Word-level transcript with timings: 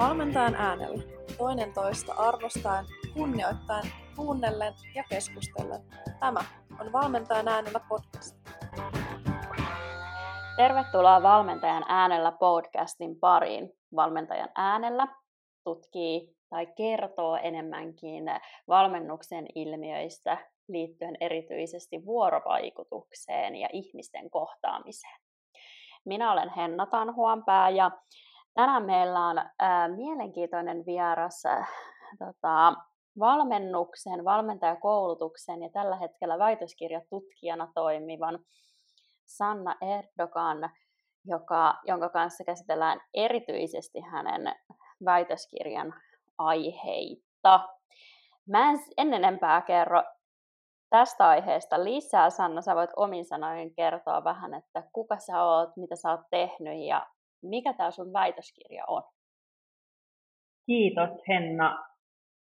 Valmentajan 0.00 0.54
äänellä, 0.54 1.02
toinen 1.38 1.72
toista 1.72 2.14
arvostaen, 2.14 2.84
kunnioittain, 3.14 3.92
kuunnellen 4.16 4.74
ja 4.94 5.04
keskustellen. 5.10 5.80
Tämä 6.20 6.40
on 6.80 6.92
Valmentajan 6.92 7.48
äänellä 7.48 7.80
podcast. 7.88 8.36
Tervetuloa 10.56 11.22
Valmentajan 11.22 11.84
äänellä 11.88 12.32
podcastin 12.32 13.16
pariin. 13.16 13.70
Valmentajan 13.96 14.48
äänellä 14.54 15.06
tutkii 15.64 16.36
tai 16.50 16.66
kertoo 16.66 17.36
enemmänkin 17.42 18.24
valmennuksen 18.68 19.46
ilmiöistä 19.54 20.38
liittyen 20.68 21.16
erityisesti 21.20 22.06
vuorovaikutukseen 22.06 23.56
ja 23.56 23.68
ihmisten 23.72 24.30
kohtaamiseen. 24.30 25.20
Minä 26.04 26.32
olen 26.32 26.50
Henna 26.56 26.86
Tanhuanpää 26.86 27.70
ja 27.70 27.90
tänään 28.54 28.84
meillä 28.84 29.26
on 29.26 29.38
ää, 29.58 29.88
mielenkiintoinen 29.88 30.86
vieras 30.86 31.46
ää, 31.46 31.66
tota, 32.18 32.74
valmennuksen, 33.18 34.24
valmentajakoulutuksen 34.24 35.62
ja 35.62 35.68
tällä 35.72 35.96
hetkellä 35.96 36.38
väitöskirjatutkijana 36.38 37.72
toimivan 37.74 38.38
Sanna 39.26 39.76
Erdogan, 39.80 40.70
joka, 41.24 41.74
jonka 41.84 42.08
kanssa 42.08 42.44
käsitellään 42.44 43.00
erityisesti 43.14 44.00
hänen 44.00 44.54
väitöskirjan 45.04 45.94
aiheita. 46.38 47.68
Mä 48.48 48.70
en 48.70 48.78
ennen 48.96 49.24
enempää 49.24 49.62
kerro 49.62 50.02
tästä 50.90 51.28
aiheesta 51.28 51.84
lisää. 51.84 52.30
Sanna, 52.30 52.62
sä 52.62 52.74
voit 52.74 52.90
omin 52.96 53.24
sanoin 53.24 53.74
kertoa 53.74 54.24
vähän, 54.24 54.54
että 54.54 54.82
kuka 54.92 55.18
sä 55.18 55.44
oot, 55.44 55.76
mitä 55.76 55.96
sä 55.96 56.10
oot 56.10 56.20
tehnyt 56.30 56.86
ja 56.86 57.06
mikä 57.42 57.72
tämä 57.72 57.90
sun 57.90 58.12
väitöskirja 58.12 58.84
on? 58.88 59.02
Kiitos 60.66 61.10
Henna 61.28 61.78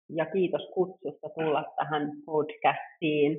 ja 0.09 0.27
kiitos 0.27 0.71
kutsusta 0.75 1.29
tulla 1.29 1.65
tähän 1.77 2.11
podcastiin. 2.27 3.39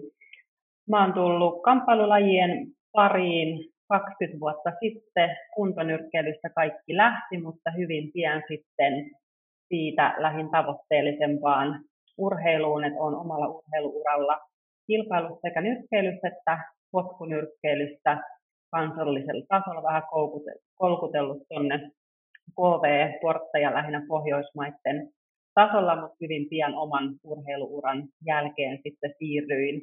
Mä 0.90 1.04
oon 1.04 1.14
tullut 1.14 1.62
kamppailulajien 1.64 2.68
pariin 2.92 3.72
20 3.90 4.40
vuotta 4.40 4.72
sitten. 4.80 5.38
Kuntonyrkkeilystä 5.56 6.50
kaikki 6.50 6.98
lähti, 6.98 7.38
mutta 7.38 7.72
hyvin 7.72 8.12
pian 8.14 8.44
sitten 8.48 9.12
siitä 9.68 10.16
lähin 10.18 10.50
tavoitteellisempaan 10.52 11.84
urheiluun, 12.18 12.84
että 12.84 13.00
on 13.00 13.16
omalla 13.16 13.48
urheiluuralla 13.48 14.40
kilpailussa 14.88 15.42
sekä 15.42 15.62
nyrkkeilyssä 15.62 16.28
että 16.28 16.58
potkunyrkkeilyssä 16.92 18.18
kansallisella 18.72 19.46
tasolla 19.48 19.84
vähän 19.84 20.04
kolkutellut 20.76 21.48
tuonne 21.48 21.92
KV-portteja 22.52 23.74
lähinnä 23.74 24.06
Pohjoismaiden 24.08 25.10
tasolla, 25.54 26.02
mutta 26.02 26.18
hyvin 26.22 26.50
pian 26.50 26.76
oman 26.76 27.16
urheiluuran 27.24 28.04
jälkeen 28.26 28.80
sitten 28.84 29.14
siirryin 29.20 29.82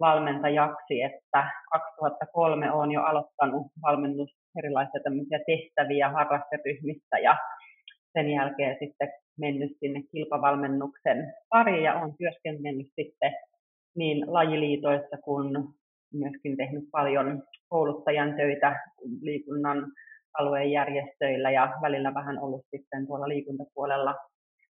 valmentajaksi, 0.00 1.02
että 1.02 1.50
2003 1.72 2.72
olen 2.72 2.90
jo 2.90 3.02
aloittanut 3.02 3.66
valmennus 3.82 4.30
erilaisia 4.58 5.00
tämmöisiä 5.04 5.38
tehtäviä 5.46 6.08
harrasteryhmissä 6.08 7.18
ja 7.18 7.36
sen 8.12 8.30
jälkeen 8.30 8.76
sitten 8.80 9.12
mennyt 9.38 9.72
sinne 9.80 10.02
kilpavalmennuksen 10.12 11.34
pariin 11.48 11.84
ja 11.84 11.94
olen 11.94 12.14
työskennellyt 12.18 12.92
sitten 13.00 13.32
niin 13.96 14.32
lajiliitoissa 14.32 15.16
kuin 15.24 15.56
myöskin 16.12 16.56
tehnyt 16.56 16.84
paljon 16.92 17.42
kouluttajan 17.68 18.34
töitä 18.34 18.80
liikunnan 19.20 19.92
alueen 20.38 20.70
järjestöillä 20.70 21.50
ja 21.50 21.78
välillä 21.82 22.14
vähän 22.14 22.38
ollut 22.38 22.66
sitten 22.70 23.06
tuolla 23.06 23.28
liikuntapuolella 23.28 24.14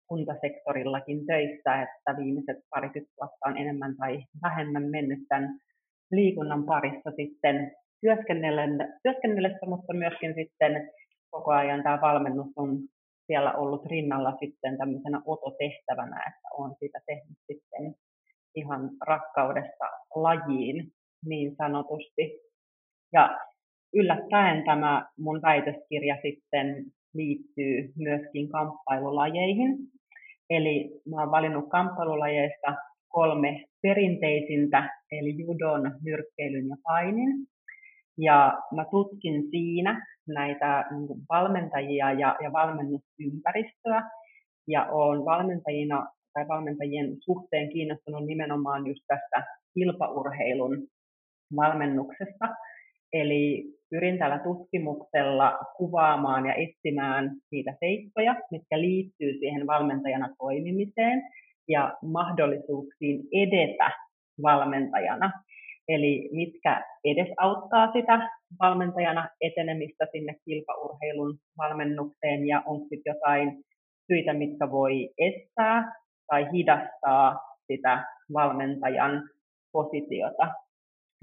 kuntasektorillakin 0.06 1.26
töissä, 1.26 1.82
että 1.82 2.16
viimeiset 2.16 2.56
parikymmentä 2.70 3.14
vuotta 3.20 3.48
on 3.48 3.56
enemmän 3.56 3.96
tai 3.96 4.24
vähemmän 4.42 4.82
mennyt 4.82 5.18
tämän 5.28 5.58
liikunnan 6.10 6.64
parissa 6.64 7.10
sitten 7.16 7.72
työskennellessä, 8.00 9.66
mutta 9.66 9.92
myöskin 9.94 10.34
sitten 10.34 10.90
koko 11.30 11.52
ajan 11.52 11.82
tämä 11.82 12.00
valmennus 12.00 12.52
on 12.56 12.78
siellä 13.26 13.52
ollut 13.52 13.86
rinnalla 13.86 14.32
sitten 14.40 14.78
tämmöisenä 14.78 15.22
ototehtävänä, 15.26 16.16
että 16.28 16.48
olen 16.58 16.74
sitä 16.80 17.00
tehnyt 17.06 17.38
sitten 17.46 17.94
ihan 18.54 18.90
rakkaudesta 19.06 19.84
lajiin 20.14 20.92
niin 21.26 21.56
sanotusti. 21.56 22.40
Ja 23.12 23.38
yllättäen 23.94 24.64
tämä 24.64 25.06
mun 25.18 25.42
väitöskirja 25.42 26.16
sitten 26.22 26.84
liittyy 27.14 27.92
myöskin 27.96 28.48
kamppailulajeihin. 28.48 29.78
Eli 30.50 31.00
mä 31.10 31.20
oon 31.20 31.30
valinnut 31.30 31.68
kamppailulajeista 31.68 32.76
kolme 33.08 33.64
perinteisintä, 33.82 34.90
eli 35.10 35.38
judon, 35.38 35.92
nyrkkeilyn 36.02 36.68
ja 36.68 36.76
painin. 36.82 37.46
Ja 38.18 38.52
mä 38.74 38.84
tutkin 38.90 39.50
siinä 39.50 40.06
näitä 40.28 40.84
niin 40.90 41.18
valmentajia 41.28 42.12
ja, 42.12 42.36
ja 42.42 42.52
valmennusympäristöä, 42.52 44.10
ja 44.68 44.86
olen 44.86 45.24
valmentajina 45.24 46.06
tai 46.32 46.48
valmentajien 46.48 47.16
suhteen 47.20 47.68
kiinnostunut 47.68 48.26
nimenomaan 48.26 48.86
just 48.86 49.00
tästä 49.06 49.46
kilpaurheilun 49.74 50.88
valmennuksesta. 51.56 52.48
Eli 53.12 53.64
pyrin 53.90 54.18
tällä 54.18 54.38
tutkimuksella 54.38 55.58
kuvaamaan 55.76 56.46
ja 56.46 56.54
etsimään 56.54 57.30
niitä 57.52 57.74
seikkoja, 57.80 58.34
mitkä 58.50 58.80
liittyy 58.80 59.38
siihen 59.38 59.66
valmentajana 59.66 60.28
toimimiseen 60.38 61.22
ja 61.68 61.98
mahdollisuuksiin 62.02 63.20
edetä 63.32 63.90
valmentajana. 64.42 65.30
Eli 65.88 66.28
mitkä 66.32 66.84
edesauttaa 67.04 67.92
sitä 67.92 68.28
valmentajana 68.60 69.28
etenemistä 69.40 70.06
sinne 70.12 70.34
kilpaurheilun 70.44 71.38
valmennukseen 71.58 72.46
ja 72.46 72.62
onko 72.66 72.86
sitten 72.88 73.14
jotain 73.14 73.64
syitä, 74.06 74.32
mitkä 74.32 74.70
voi 74.70 75.10
estää 75.18 75.92
tai 76.26 76.52
hidastaa 76.52 77.40
sitä 77.66 78.04
valmentajan 78.34 79.22
positiota. 79.72 80.48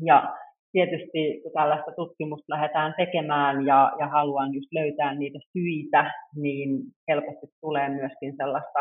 Ja 0.05 0.35
tietysti 0.71 1.41
kun 1.43 1.51
tällaista 1.53 1.91
tutkimusta 1.91 2.53
lähdetään 2.53 2.93
tekemään 2.97 3.65
ja, 3.65 3.91
ja 3.99 4.07
haluan 4.07 4.53
just 4.53 4.67
löytää 4.71 5.15
niitä 5.15 5.39
syitä, 5.57 6.11
niin 6.35 6.69
helposti 7.07 7.47
tulee 7.61 7.89
myöskin 7.89 8.33
sellaista 8.37 8.79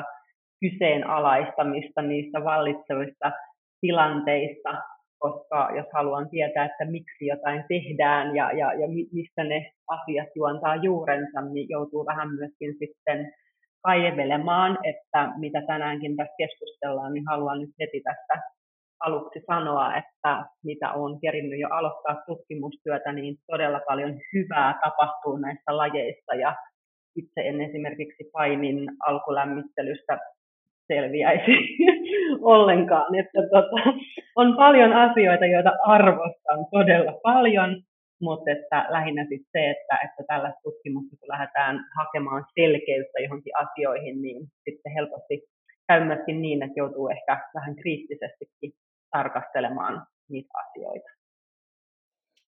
kyseenalaistamista 0.60 2.02
niistä 2.02 2.44
vallitsevista 2.44 3.32
tilanteista, 3.80 4.82
koska 5.18 5.70
jos 5.76 5.86
haluan 5.92 6.30
tietää, 6.30 6.64
että 6.64 6.84
miksi 6.84 7.26
jotain 7.26 7.64
tehdään 7.68 8.36
ja, 8.36 8.52
ja, 8.52 8.72
ja 8.72 8.88
mistä 9.12 9.44
ne 9.44 9.70
asiat 9.88 10.28
juontaa 10.34 10.76
juurensa, 10.76 11.40
niin 11.40 11.66
joutuu 11.68 12.06
vähän 12.06 12.28
myöskin 12.34 12.74
sitten 12.78 13.32
kaivelemaan, 13.82 14.78
että 14.84 15.32
mitä 15.38 15.62
tänäänkin 15.66 16.16
tässä 16.16 16.34
keskustellaan, 16.38 17.14
niin 17.14 17.24
haluan 17.28 17.60
nyt 17.60 17.70
heti 17.80 18.00
tästä 18.00 18.57
aluksi 19.00 19.40
sanoa, 19.46 19.96
että 19.96 20.44
mitä 20.64 20.92
olen 20.92 21.20
kerinnyt 21.20 21.60
jo 21.60 21.68
aloittaa 21.68 22.22
tutkimustyötä, 22.26 23.12
niin 23.12 23.36
todella 23.46 23.80
paljon 23.88 24.14
hyvää 24.34 24.78
tapahtuu 24.84 25.36
näissä 25.36 25.76
lajeissa 25.76 26.34
ja 26.34 26.56
itse 27.16 27.40
en 27.40 27.60
esimerkiksi 27.60 28.30
painin 28.32 28.78
alkulämmittelystä 29.06 30.18
selviäisi 30.92 31.52
ollenkaan. 32.54 33.14
Että 33.14 33.40
tota, 33.42 33.98
on 34.36 34.56
paljon 34.56 34.92
asioita, 34.92 35.46
joita 35.46 35.72
arvostan 35.86 36.66
todella 36.70 37.12
paljon, 37.22 37.82
mutta 38.20 38.50
että 38.50 38.86
lähinnä 38.88 39.26
sit 39.28 39.42
se, 39.52 39.70
että, 39.70 39.94
että 40.04 40.22
tällaista 40.26 40.60
tutkimusta, 40.62 41.16
kun 41.20 41.28
lähdetään 41.28 41.80
hakemaan 41.98 42.44
selkeyttä 42.54 43.18
johonkin 43.20 43.52
asioihin, 43.64 44.22
niin 44.22 44.40
sitten 44.64 44.92
helposti 44.92 45.42
käy 45.88 46.04
myöskin 46.04 46.42
niin, 46.42 46.62
että 46.62 46.80
joutuu 46.80 47.08
ehkä 47.08 47.40
vähän 47.54 47.76
kriittisestikin 47.76 48.72
tarkastelemaan 49.10 50.06
niitä 50.28 50.50
asioita. 50.66 51.08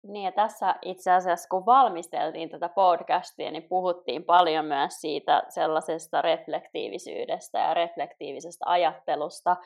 Niin 0.02 0.25
ja 0.25 0.32
tässä 0.32 0.75
itse 0.82 1.10
asiassa 1.12 1.49
kun 1.49 1.66
valmisteltiin 1.66 2.50
tätä 2.50 2.69
podcastia, 2.69 3.50
niin 3.50 3.69
puhuttiin 3.69 4.25
paljon 4.25 4.64
myös 4.64 5.00
siitä 5.00 5.43
sellaisesta 5.49 6.22
reflektiivisyydestä 6.22 7.58
ja 7.58 7.75
reflektiivisesta 7.75 8.64
ajattelusta, 8.69 9.56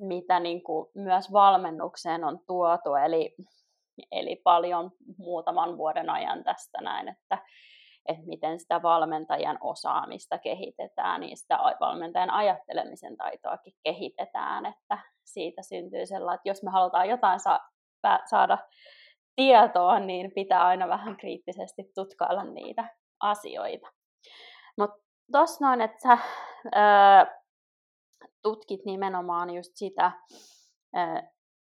mitä 0.00 0.40
niin 0.40 0.62
kuin 0.62 0.90
myös 0.94 1.32
valmennukseen 1.32 2.24
on 2.24 2.38
tuotu. 2.46 2.94
Eli 2.94 3.34
Eli 4.12 4.36
paljon 4.36 4.90
muutaman 5.18 5.76
vuoden 5.78 6.10
ajan 6.10 6.44
tästä 6.44 6.80
näin, 6.80 7.08
että, 7.08 7.38
että 8.06 8.26
miten 8.26 8.60
sitä 8.60 8.82
valmentajan 8.82 9.58
osaamista 9.60 10.38
kehitetään, 10.38 11.20
niin 11.20 11.36
sitä 11.36 11.58
valmentajan 11.80 12.30
ajattelemisen 12.30 13.16
taitoakin 13.16 13.74
kehitetään, 13.82 14.66
että 14.66 14.98
siitä 15.24 15.62
syntyy 15.62 16.06
sellainen, 16.06 16.34
että 16.34 16.48
jos 16.48 16.62
me 16.62 16.70
halutaan 16.70 17.08
jotain 17.08 17.40
sa- 17.40 17.60
saada 18.30 18.58
tietoa, 19.36 20.00
niin 20.00 20.32
pitää 20.34 20.66
aina 20.66 20.88
vähän 20.88 21.16
kriittisesti 21.16 21.90
tutkailla 21.94 22.44
niitä 22.44 22.84
asioita. 23.20 23.88
Mutta 24.78 24.96
tuossa 25.32 25.66
noin, 25.66 25.80
että 25.80 25.98
sä 26.02 26.18
ää, 26.72 27.42
tutkit 28.42 28.84
nimenomaan 28.84 29.50
just 29.50 29.70
sitä, 29.74 30.12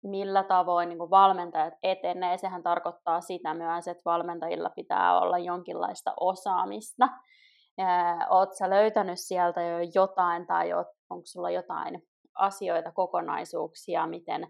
millä 0.07 0.43
tavoin 0.43 0.89
niin 0.89 1.11
valmentajat 1.11 1.75
etenee. 1.83 2.39
Sehän 2.39 2.63
tarkoittaa 2.63 3.21
sitä 3.21 3.55
myös, 3.55 3.89
että 3.89 4.03
valmentajilla 4.05 4.71
pitää 4.71 5.21
olla 5.21 5.39
jonkinlaista 5.39 6.15
osaamista. 6.21 7.09
Oletko 8.31 8.71
löytänyt 8.71 9.21
sieltä 9.21 9.63
jo 9.63 9.79
jotain 9.95 10.47
tai 10.47 10.73
onko 11.11 11.23
sulla 11.25 11.51
jotain 11.51 12.03
asioita, 12.35 12.93
kokonaisuuksia, 12.93 14.07
miten 14.07 14.49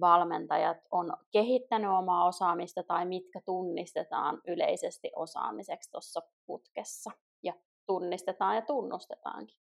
valmentajat 0.00 0.78
on 0.90 1.16
kehittänyt 1.32 1.90
omaa 1.90 2.26
osaamista 2.26 2.82
tai 2.82 3.06
mitkä 3.06 3.40
tunnistetaan 3.44 4.40
yleisesti 4.46 5.10
osaamiseksi 5.16 5.90
tuossa 5.90 6.20
putkessa 6.46 7.10
ja 7.42 7.52
tunnistetaan 7.86 8.56
ja 8.56 8.62
tunnustetaankin? 8.62 9.56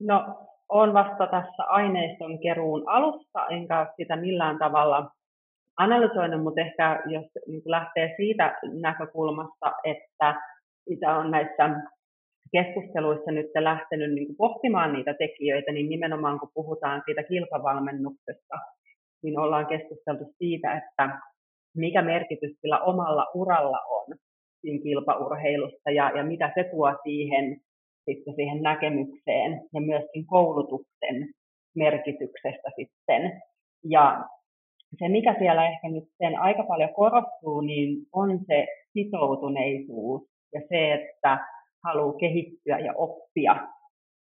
No, 0.00 0.46
on 0.70 0.94
vasta 0.94 1.26
tässä 1.26 1.64
aineiston 1.64 2.38
keruun 2.38 2.82
alussa, 2.86 3.46
enkä 3.50 3.80
ole 3.80 3.88
sitä 3.96 4.16
millään 4.16 4.58
tavalla 4.58 5.10
analysoinut, 5.76 6.42
mutta 6.42 6.60
ehkä 6.60 7.02
jos 7.06 7.24
niin 7.46 7.62
lähtee 7.64 8.14
siitä 8.16 8.58
näkökulmasta, 8.80 9.72
että 9.84 10.34
mitä 10.88 11.16
on 11.16 11.30
näissä 11.30 11.70
keskusteluissa 12.52 13.30
nyt 13.30 13.46
lähtenyt 13.58 14.14
niin 14.14 14.36
pohtimaan 14.36 14.92
niitä 14.92 15.14
tekijöitä, 15.14 15.72
niin 15.72 15.88
nimenomaan 15.88 16.40
kun 16.40 16.50
puhutaan 16.54 17.02
siitä 17.04 17.22
kilpavalmennuksesta, 17.22 18.56
niin 19.22 19.38
ollaan 19.38 19.66
keskusteltu 19.66 20.24
siitä, 20.38 20.76
että 20.76 21.20
mikä 21.76 22.02
merkitys 22.02 22.60
sillä 22.60 22.78
omalla 22.78 23.26
uralla 23.34 23.78
on 23.88 24.18
siinä 24.60 24.82
kilpaurheilussa 24.82 25.90
ja, 25.90 26.10
ja 26.16 26.24
mitä 26.24 26.52
se 26.54 26.64
tuo 26.64 26.94
siihen, 27.02 27.60
sitten 28.14 28.34
siihen 28.34 28.62
näkemykseen 28.62 29.52
ja 29.74 29.80
myöskin 29.80 30.26
koulutuksen 30.26 31.16
merkityksestä 31.76 32.70
sitten. 32.76 33.42
Ja 33.84 34.24
se, 34.98 35.08
mikä 35.08 35.34
siellä 35.38 35.70
ehkä 35.70 35.88
nyt 35.88 36.04
sen 36.18 36.38
aika 36.38 36.62
paljon 36.62 36.94
korostuu, 36.94 37.60
niin 37.60 37.96
on 38.12 38.38
se 38.46 38.66
sitoutuneisuus 38.92 40.22
ja 40.54 40.60
se, 40.68 40.92
että 40.92 41.38
haluaa 41.84 42.18
kehittyä 42.18 42.78
ja 42.78 42.92
oppia. 42.96 43.68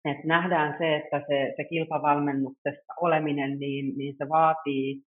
Et 0.04 0.24
nähdään 0.24 0.74
se, 0.78 0.96
että 0.96 1.22
se, 1.28 1.54
se 1.56 1.64
kilpavalmennuksessa 1.64 2.92
oleminen, 3.00 3.58
niin, 3.58 3.98
niin 3.98 4.14
se 4.18 4.28
vaatii 4.28 5.02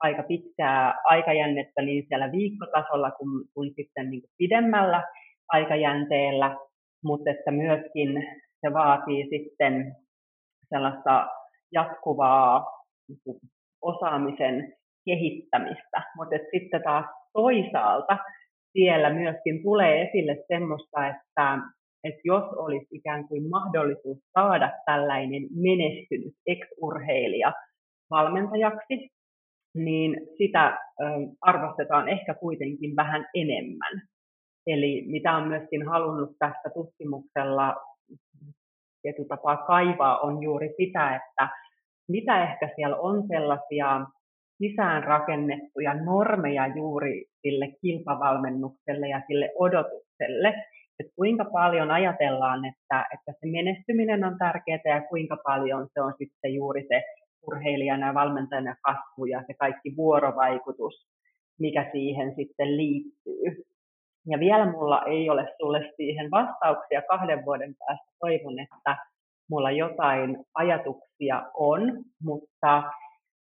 aika 0.00 0.22
pitkää 0.22 0.94
aikajännettä 1.04 1.82
niin 1.82 2.04
siellä 2.08 2.32
viikkotasolla 2.32 3.10
kuin, 3.10 3.44
kuin 3.54 3.72
sitten 3.76 4.10
niin 4.10 4.20
kuin 4.20 4.30
pidemmällä 4.38 5.02
aikajänteellä, 5.48 6.56
mutta 7.04 7.30
että 7.30 7.50
myöskin 7.50 8.08
se 8.60 8.72
vaatii 8.72 9.28
sitten 9.30 9.96
sellaista 10.68 11.26
jatkuvaa 11.72 12.66
niin 13.08 13.36
osaamisen 13.82 14.72
kehittämistä, 15.04 16.02
mutta 16.16 16.36
sitten 16.52 16.82
taas 16.82 17.06
toisaalta 17.32 18.18
siellä 18.72 19.10
myöskin 19.10 19.62
tulee 19.62 20.02
esille 20.02 20.44
semmoista, 20.48 21.06
että, 21.06 21.58
että 22.04 22.20
jos 22.24 22.44
olisi 22.56 22.86
ikään 22.90 23.28
kuin 23.28 23.50
mahdollisuus 23.50 24.18
saada 24.32 24.72
tällainen 24.86 25.42
menestynyt 25.50 26.34
ex-urheilija 26.46 27.52
valmentajaksi, 28.10 29.10
niin 29.74 30.16
sitä 30.38 30.78
arvostetaan 31.40 32.08
ehkä 32.08 32.34
kuitenkin 32.34 32.96
vähän 32.96 33.26
enemmän. 33.34 34.02
Eli 34.66 35.04
mitä 35.06 35.32
on 35.32 35.48
myöskin 35.48 35.88
halunnut 35.88 36.30
tässä 36.38 36.70
tutkimuksella 36.74 37.76
tietyllä 39.02 39.28
tapaa 39.28 39.56
kaivaa, 39.56 40.18
on 40.18 40.42
juuri 40.42 40.74
sitä, 40.76 41.16
että 41.16 41.48
mitä 42.08 42.42
ehkä 42.42 42.70
siellä 42.76 42.96
on 42.96 43.26
sellaisia 43.28 44.06
sisään 44.58 45.04
rakennettuja 45.04 45.94
normeja 45.94 46.66
juuri 46.66 47.24
sille 47.42 47.68
kilpavalmennukselle 47.80 49.08
ja 49.08 49.22
sille 49.26 49.50
odotukselle, 49.58 50.48
että 50.98 51.12
kuinka 51.16 51.44
paljon 51.44 51.90
ajatellaan, 51.90 52.64
että, 52.64 53.06
että 53.14 53.32
se 53.40 53.46
menestyminen 53.46 54.24
on 54.24 54.38
tärkeää 54.38 54.80
ja 54.84 55.08
kuinka 55.08 55.36
paljon 55.44 55.88
se 55.94 56.00
on 56.00 56.14
sitten 56.18 56.54
juuri 56.54 56.86
se 56.88 57.02
urheilijana 57.46 58.06
ja 58.06 58.14
valmentajana 58.14 58.76
kasvu 58.82 59.24
ja 59.24 59.42
se 59.46 59.54
kaikki 59.54 59.96
vuorovaikutus, 59.96 61.06
mikä 61.58 61.88
siihen 61.92 62.34
sitten 62.36 62.76
liittyy. 62.76 63.64
Ja 64.26 64.38
vielä 64.38 64.72
mulla 64.72 65.02
ei 65.02 65.30
ole 65.30 65.54
sulle 65.60 65.92
siihen 65.96 66.30
vastauksia 66.30 67.02
kahden 67.02 67.44
vuoden 67.44 67.74
päästä. 67.78 68.06
Toivon, 68.20 68.58
että 68.58 68.96
mulla 69.50 69.70
jotain 69.70 70.44
ajatuksia 70.54 71.42
on, 71.54 71.80
mutta 72.22 72.82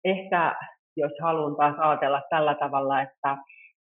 ehkä 0.05 0.55
jos 0.97 1.11
haluan 1.21 1.55
taas 1.55 1.75
ajatella 1.79 2.21
tällä 2.29 2.55
tavalla, 2.55 3.01
että, 3.01 3.37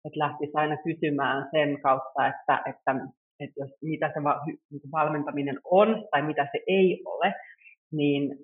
että 0.06 0.20
lähtisi 0.20 0.52
aina 0.56 0.78
kysymään 0.78 1.50
sen 1.52 1.82
kautta, 1.82 2.28
että, 2.28 2.62
että, 2.66 2.96
että 3.40 3.60
jos, 3.60 3.70
mitä 3.82 4.08
se 4.08 4.20
niin 4.72 4.92
valmentaminen 4.92 5.60
on 5.64 6.08
tai 6.12 6.22
mitä 6.22 6.48
se 6.52 6.60
ei 6.68 7.02
ole, 7.06 7.34
niin 7.92 8.38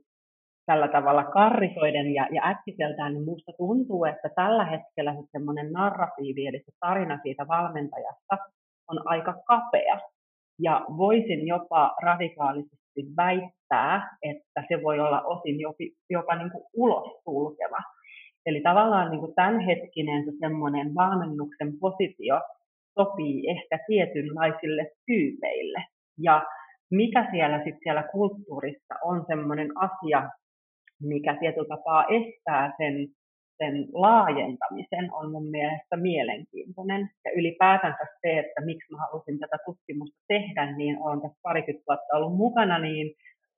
tällä 0.66 0.88
tavalla 0.88 1.24
karrikoiden 1.24 2.14
ja, 2.14 2.28
ja 2.32 2.42
äkkiseltään, 2.46 3.14
niin 3.14 3.24
minusta 3.24 3.52
tuntuu, 3.58 4.06
että 4.06 4.30
tällä 4.36 4.66
hetkellä 4.66 5.14
se 5.14 5.22
semmoinen 5.32 5.72
narratiivi, 5.72 6.48
eli 6.48 6.60
se 6.60 6.72
tarina 6.80 7.20
siitä 7.24 7.48
valmentajasta, 7.48 8.38
on 8.92 9.02
aika 9.06 9.34
kapea. 9.48 10.00
Ja 10.60 10.86
voisin 10.98 11.48
jopa 11.48 11.96
radikaalisesti 12.02 13.02
väittää, 13.18 14.18
että 14.22 14.64
se 14.68 14.84
voi 14.84 15.00
olla 15.00 15.22
osin 15.22 15.60
jopa, 15.60 15.84
jopa 16.10 16.36
niin 16.36 16.52
kuin 16.52 16.64
ulos 16.74 17.24
sulkeva. 17.24 17.78
Eli 18.46 18.62
tavallaan 18.62 19.12
niin 19.12 19.20
kuin 19.20 19.36
tämänhetkinen 19.36 20.26
se 20.26 20.32
semmoinen 20.40 20.96
valmennuksen 20.96 21.80
positio 21.80 22.42
sopii 23.00 23.50
ehkä 23.50 23.80
tietynlaisille 23.88 24.92
tyypeille. 25.06 25.84
Ja 26.18 26.46
mikä 26.92 27.28
siellä 27.32 27.58
sitten 27.58 27.80
siellä 27.84 28.04
kulttuurissa 28.04 28.96
on 29.04 29.26
semmoinen 29.28 29.70
asia, 29.76 30.30
mikä 31.02 31.38
tietyllä 31.40 31.68
tapaa 31.68 32.06
estää 32.06 32.74
sen, 32.78 33.08
sen 33.58 33.88
laajentamisen, 33.94 35.14
on 35.14 35.32
mun 35.32 35.50
mielestä 35.50 35.98
mielenkiintoinen. 35.98 37.10
Ja 37.26 37.32
ylipäätänsä 37.32 38.06
se, 38.22 38.40
että 38.40 38.62
miksi 38.66 38.92
mä 38.92 38.98
halusin 38.98 39.40
tätä 39.40 39.58
tutkimusta 39.66 40.20
tehdä, 40.28 40.76
niin 40.78 40.98
olen 41.00 41.22
tässä 41.22 41.40
parikymmentä 41.44 41.86
vuotta 41.88 42.18
ollut 42.18 42.38
mukana, 42.38 42.80
niin 42.80 43.14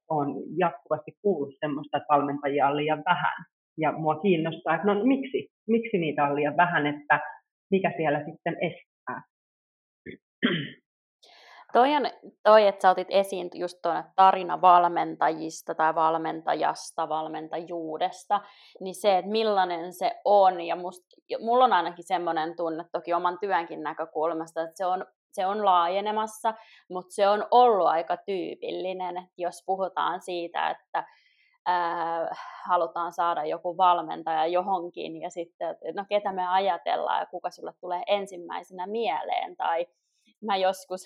on 0.10 0.28
jatkuvasti 0.58 1.12
kuullut 1.22 1.56
semmoista, 1.60 1.98
että 1.98 2.14
valmentajia 2.14 2.68
on 2.68 2.78
liian 2.78 3.04
vähän 3.06 3.46
ja 3.78 3.92
mua 3.92 4.16
kiinnostaa, 4.16 4.76
että 4.76 4.88
no 4.88 5.04
miksi, 5.04 5.50
miksi 5.68 5.98
niitä 5.98 6.24
on 6.24 6.36
liian 6.36 6.58
vähän, 6.58 6.88
että 6.88 7.20
mikä 7.72 7.94
siellä 7.98 8.26
sitten 8.26 8.58
estää. 8.62 9.22
Toi, 11.76 11.96
on, 11.96 12.04
toi, 12.44 12.68
että 12.68 12.82
sä 12.82 12.90
otit 12.90 13.08
esiin 13.10 13.50
just 13.54 13.80
tuon 13.82 14.04
tarina 14.16 14.62
valmentajista 14.62 15.76
tai 15.76 15.96
valmentajasta, 15.96 17.10
valmentajuudesta, 17.10 18.42
niin 18.80 18.96
se, 18.96 19.18
että 19.18 19.32
millainen 19.32 19.94
se 19.94 20.22
on, 20.26 20.62
ja 20.62 20.76
must, 20.76 21.04
mulla 21.40 21.66
on 21.66 21.74
ainakin 21.74 22.08
semmoinen 22.08 22.56
tunne 22.56 22.86
toki 22.92 23.14
oman 23.14 23.40
työnkin 23.40 23.84
näkökulmasta, 23.84 24.62
että 24.62 24.78
se 24.78 24.86
on, 24.86 25.06
se 25.32 25.46
on 25.46 25.66
laajenemassa, 25.66 26.54
mutta 26.90 27.14
se 27.14 27.28
on 27.28 27.48
ollut 27.52 27.88
aika 27.88 28.18
tyypillinen, 28.18 29.28
jos 29.38 29.64
puhutaan 29.66 30.22
siitä, 30.22 30.70
että 30.70 31.04
ää, 31.66 32.36
halutaan 32.66 33.14
saada 33.14 33.46
joku 33.46 33.78
valmentaja 33.78 34.48
johonkin 34.48 35.22
ja 35.22 35.30
sitten, 35.30 35.78
no 35.96 36.06
ketä 36.10 36.32
me 36.32 36.48
ajatellaan 36.48 37.20
ja 37.20 37.26
kuka 37.26 37.50
sulle 37.50 37.74
tulee 37.82 38.04
ensimmäisenä 38.08 38.88
mieleen. 38.88 39.56
Tai 39.56 39.88
mä 40.42 40.58
joskus 40.58 41.06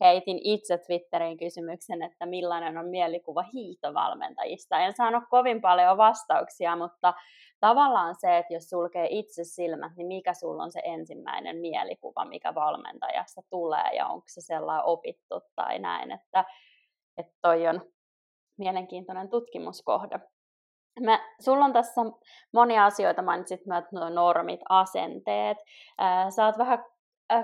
heitin 0.00 0.38
itse 0.44 0.78
Twitterin 0.78 1.36
kysymyksen, 1.36 2.02
että 2.02 2.26
millainen 2.26 2.78
on 2.78 2.88
mielikuva 2.88 3.44
hiitovalmentajista. 3.54 4.78
En 4.78 4.92
saanut 4.96 5.24
kovin 5.30 5.60
paljon 5.60 5.96
vastauksia, 5.96 6.76
mutta 6.76 7.14
tavallaan 7.60 8.14
se, 8.18 8.38
että 8.38 8.54
jos 8.54 8.68
sulkee 8.68 9.06
itse 9.10 9.44
silmät, 9.44 9.92
niin 9.96 10.06
mikä 10.06 10.34
sulla 10.34 10.62
on 10.62 10.72
se 10.72 10.80
ensimmäinen 10.84 11.56
mielikuva, 11.56 12.24
mikä 12.24 12.54
valmentajasta 12.54 13.42
tulee 13.50 13.94
ja 13.96 14.06
onko 14.06 14.24
se 14.26 14.40
sellainen 14.40 14.84
opittu 14.84 15.40
tai 15.54 15.78
näin, 15.78 16.12
että, 16.12 16.44
että 17.18 17.32
toi 17.42 17.68
on 17.68 17.80
mielenkiintoinen 18.58 19.30
tutkimuskohde. 19.30 20.20
Mä, 21.00 21.20
sulla 21.40 21.64
on 21.64 21.72
tässä 21.72 22.00
monia 22.52 22.84
asioita, 22.84 23.22
mainitsit 23.22 23.66
myös 23.66 23.84
normit, 24.14 24.60
asenteet. 24.68 25.58
Ää, 25.98 26.30
sä 26.30 26.46
oot 26.46 26.58
vähän 26.58 26.84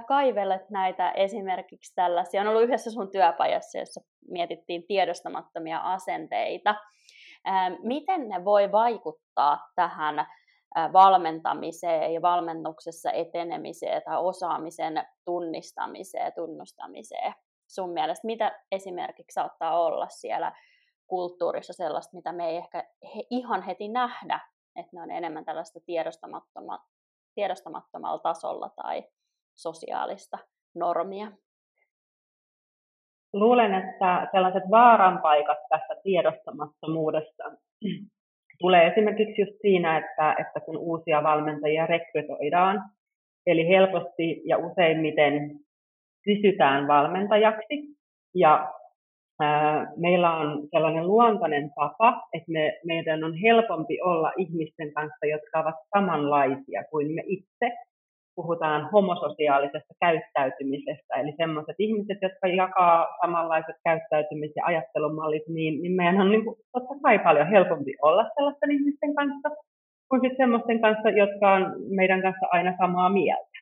kaivellet 0.06 0.70
näitä 0.70 1.10
esimerkiksi 1.10 1.94
tällaisia. 1.94 2.40
On 2.40 2.48
ollut 2.48 2.62
yhdessä 2.62 2.90
sun 2.90 3.10
työpajassa, 3.10 3.78
jossa 3.78 4.00
mietittiin 4.28 4.86
tiedostamattomia 4.86 5.78
asenteita. 5.78 6.74
Miten 7.82 8.28
ne 8.28 8.44
voi 8.44 8.72
vaikuttaa 8.72 9.58
tähän 9.74 10.26
valmentamiseen 10.92 12.14
ja 12.14 12.22
valmennuksessa 12.22 13.12
etenemiseen 13.12 14.02
tai 14.04 14.22
osaamisen 14.22 15.04
tunnistamiseen 15.24 16.24
ja 16.24 16.30
tunnustamiseen 16.30 17.34
sun 17.66 17.90
mielestä? 17.90 18.26
Mitä 18.26 18.60
esimerkiksi 18.72 19.34
saattaa 19.34 19.80
olla 19.84 20.08
siellä 20.08 20.52
kulttuurissa 21.06 21.72
sellaista, 21.72 22.16
mitä 22.16 22.32
me 22.32 22.48
ei 22.48 22.56
ehkä 22.56 22.84
ihan 23.30 23.62
heti 23.62 23.88
nähdä, 23.88 24.40
että 24.76 24.90
ne 24.92 25.02
on 25.02 25.10
enemmän 25.10 25.44
tällaista 25.44 25.80
tiedostamattomalla 27.34 28.18
tasolla 28.18 28.70
tai 28.82 29.04
sosiaalista 29.56 30.38
normia? 30.74 31.32
Luulen, 33.32 33.74
että 33.74 34.28
sellaiset 34.32 34.62
vaaranpaikat 34.70 35.58
tässä 35.68 35.94
tiedostamattomuudessa 36.02 37.44
tulee 38.60 38.86
esimerkiksi 38.86 39.42
just 39.42 39.52
siinä, 39.62 39.98
että, 39.98 40.34
että 40.38 40.60
kun 40.60 40.78
uusia 40.78 41.22
valmentajia 41.22 41.86
rekrytoidaan, 41.86 42.82
eli 43.46 43.68
helposti 43.68 44.42
ja 44.44 44.58
useimmiten 44.58 45.58
kysytään 46.24 46.88
valmentajaksi, 46.88 47.96
ja 48.34 48.72
meillä 49.96 50.36
on 50.36 50.68
sellainen 50.70 51.06
luontainen 51.06 51.70
tapa, 51.80 52.28
että 52.32 52.52
me, 52.52 52.80
meidän 52.84 53.24
on 53.24 53.34
helpompi 53.34 54.00
olla 54.00 54.32
ihmisten 54.36 54.92
kanssa, 54.92 55.26
jotka 55.26 55.60
ovat 55.60 55.74
samanlaisia 55.94 56.84
kuin 56.90 57.14
me 57.14 57.22
itse, 57.26 57.76
puhutaan 58.36 58.90
homososiaalisesta 58.92 59.94
käyttäytymisestä, 60.00 61.12
eli 61.20 61.32
sellaiset 61.36 61.76
ihmiset, 61.78 62.18
jotka 62.22 62.46
jakaa 62.48 63.06
samanlaiset 63.22 63.76
käyttäytymis- 63.88 64.56
ja 64.56 64.64
ajattelumallit, 64.64 65.46
niin, 65.48 65.82
niin 65.82 65.92
meidän 65.92 66.20
on 66.20 66.30
niin 66.30 66.44
kuin, 66.44 66.56
totta 66.72 66.94
kai 67.02 67.18
paljon 67.18 67.46
helpompi 67.46 67.92
olla 68.02 68.24
sellaisten 68.34 68.70
ihmisten 68.70 69.14
kanssa 69.14 69.48
kuin 70.08 70.20
sitten 70.20 70.46
sellaisten 70.46 70.80
kanssa, 70.80 71.10
jotka 71.10 71.52
on 71.52 71.62
meidän 72.00 72.22
kanssa 72.22 72.46
aina 72.50 72.72
samaa 72.80 73.08
mieltä. 73.08 73.52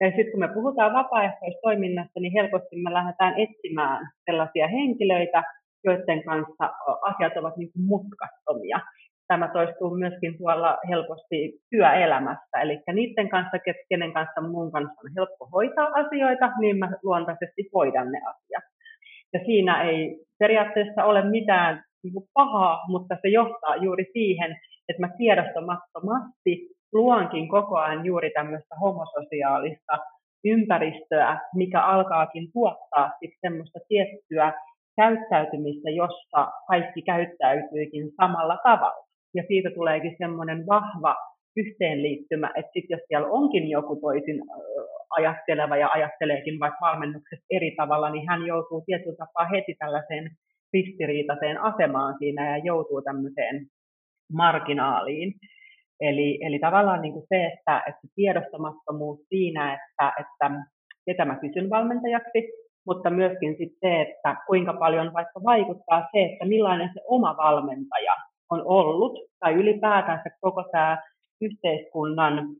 Ja 0.00 0.08
sitten 0.08 0.30
kun 0.30 0.40
me 0.40 0.48
puhutaan 0.48 0.92
vapaaehtoistoiminnasta, 0.92 2.20
niin 2.20 2.32
helposti 2.32 2.76
me 2.76 2.92
lähdetään 2.92 3.34
etsimään 3.44 4.06
sellaisia 4.24 4.68
henkilöitä, 4.68 5.42
joiden 5.84 6.24
kanssa 6.24 6.64
asiat 7.02 7.36
ovat 7.36 7.56
niin 7.56 7.72
kuin 7.72 7.86
mutkattomia 7.86 8.80
tämä 9.32 9.48
toistuu 9.48 9.90
myöskin 10.02 10.38
tuolla 10.38 10.78
helposti 10.88 11.38
työelämässä. 11.70 12.60
Eli 12.62 12.82
niiden 12.92 13.28
kanssa, 13.28 13.56
kenen 13.88 14.12
kanssa 14.12 14.40
mun 14.40 14.72
kanssa 14.72 15.00
on 15.04 15.10
helppo 15.16 15.48
hoitaa 15.52 15.88
asioita, 16.02 16.50
niin 16.60 16.78
mä 16.78 16.88
luontaisesti 17.02 17.62
hoidan 17.74 18.12
ne 18.12 18.18
asiat. 18.30 18.64
Ja 19.32 19.40
siinä 19.46 19.82
ei 19.82 20.18
periaatteessa 20.38 21.04
ole 21.04 21.30
mitään 21.30 21.84
niin 22.02 22.28
pahaa, 22.34 22.84
mutta 22.88 23.16
se 23.22 23.28
johtaa 23.28 23.76
juuri 23.76 24.04
siihen, 24.12 24.50
että 24.88 25.00
mä 25.00 25.08
tiedostamattomasti 25.18 26.52
luonkin 26.92 27.48
koko 27.48 27.78
ajan 27.78 28.04
juuri 28.04 28.30
tämmöistä 28.30 28.74
homososiaalista 28.80 29.98
ympäristöä, 30.44 31.40
mikä 31.54 31.80
alkaakin 31.80 32.52
tuottaa 32.52 33.10
sitten 33.20 33.38
semmoista 33.40 33.78
tiettyä 33.88 34.52
käyttäytymistä, 34.96 35.90
jossa 35.90 36.52
kaikki 36.68 37.02
käyttäytyykin 37.02 38.10
samalla 38.20 38.58
tavalla. 38.62 39.11
Ja 39.34 39.42
siitä 39.48 39.70
tuleekin 39.70 40.16
semmoinen 40.18 40.66
vahva 40.66 41.16
yhteenliittymä, 41.56 42.50
että 42.56 42.72
sit 42.72 42.84
jos 42.90 43.00
siellä 43.08 43.28
onkin 43.28 43.70
joku 43.70 43.96
toisin 43.96 44.42
ajatteleva 45.10 45.76
ja 45.76 45.88
ajatteleekin 45.88 46.60
vaikka 46.60 46.78
valmennuksessa 46.80 47.46
eri 47.50 47.74
tavalla, 47.76 48.10
niin 48.10 48.28
hän 48.28 48.46
joutuu 48.46 48.82
tietyllä 48.86 49.16
tapaa 49.16 49.48
heti 49.54 49.74
tällaiseen 49.78 50.30
ristiriitaiseen 50.72 51.60
asemaan 51.60 52.14
siinä 52.18 52.56
ja 52.56 52.64
joutuu 52.64 53.02
tämmöiseen 53.02 53.66
marginaaliin. 54.32 55.34
Eli, 56.00 56.38
eli 56.46 56.58
tavallaan 56.58 57.02
niin 57.02 57.12
kuin 57.12 57.26
se, 57.28 57.44
että, 57.44 57.82
että 57.88 58.08
tiedostamattomuus 58.14 59.20
siinä, 59.28 59.74
että, 59.74 60.12
että 60.20 60.50
ketä 61.06 61.24
mä 61.24 61.38
kysyn 61.38 61.70
valmentajaksi, 61.70 62.48
mutta 62.86 63.10
myöskin 63.10 63.56
sit 63.58 63.72
se, 63.80 64.00
että 64.00 64.36
kuinka 64.46 64.72
paljon 64.72 65.12
vaikka 65.12 65.40
vaikuttaa 65.44 66.00
se, 66.12 66.22
että 66.22 66.44
millainen 66.44 66.90
se 66.94 67.00
oma 67.08 67.36
valmentaja 67.36 68.14
on 68.52 68.62
ollut, 68.66 69.18
tai 69.40 69.54
ylipäätänsä 69.54 70.30
koko 70.40 70.64
tämä 70.72 71.02
yhteiskunnan 71.40 72.56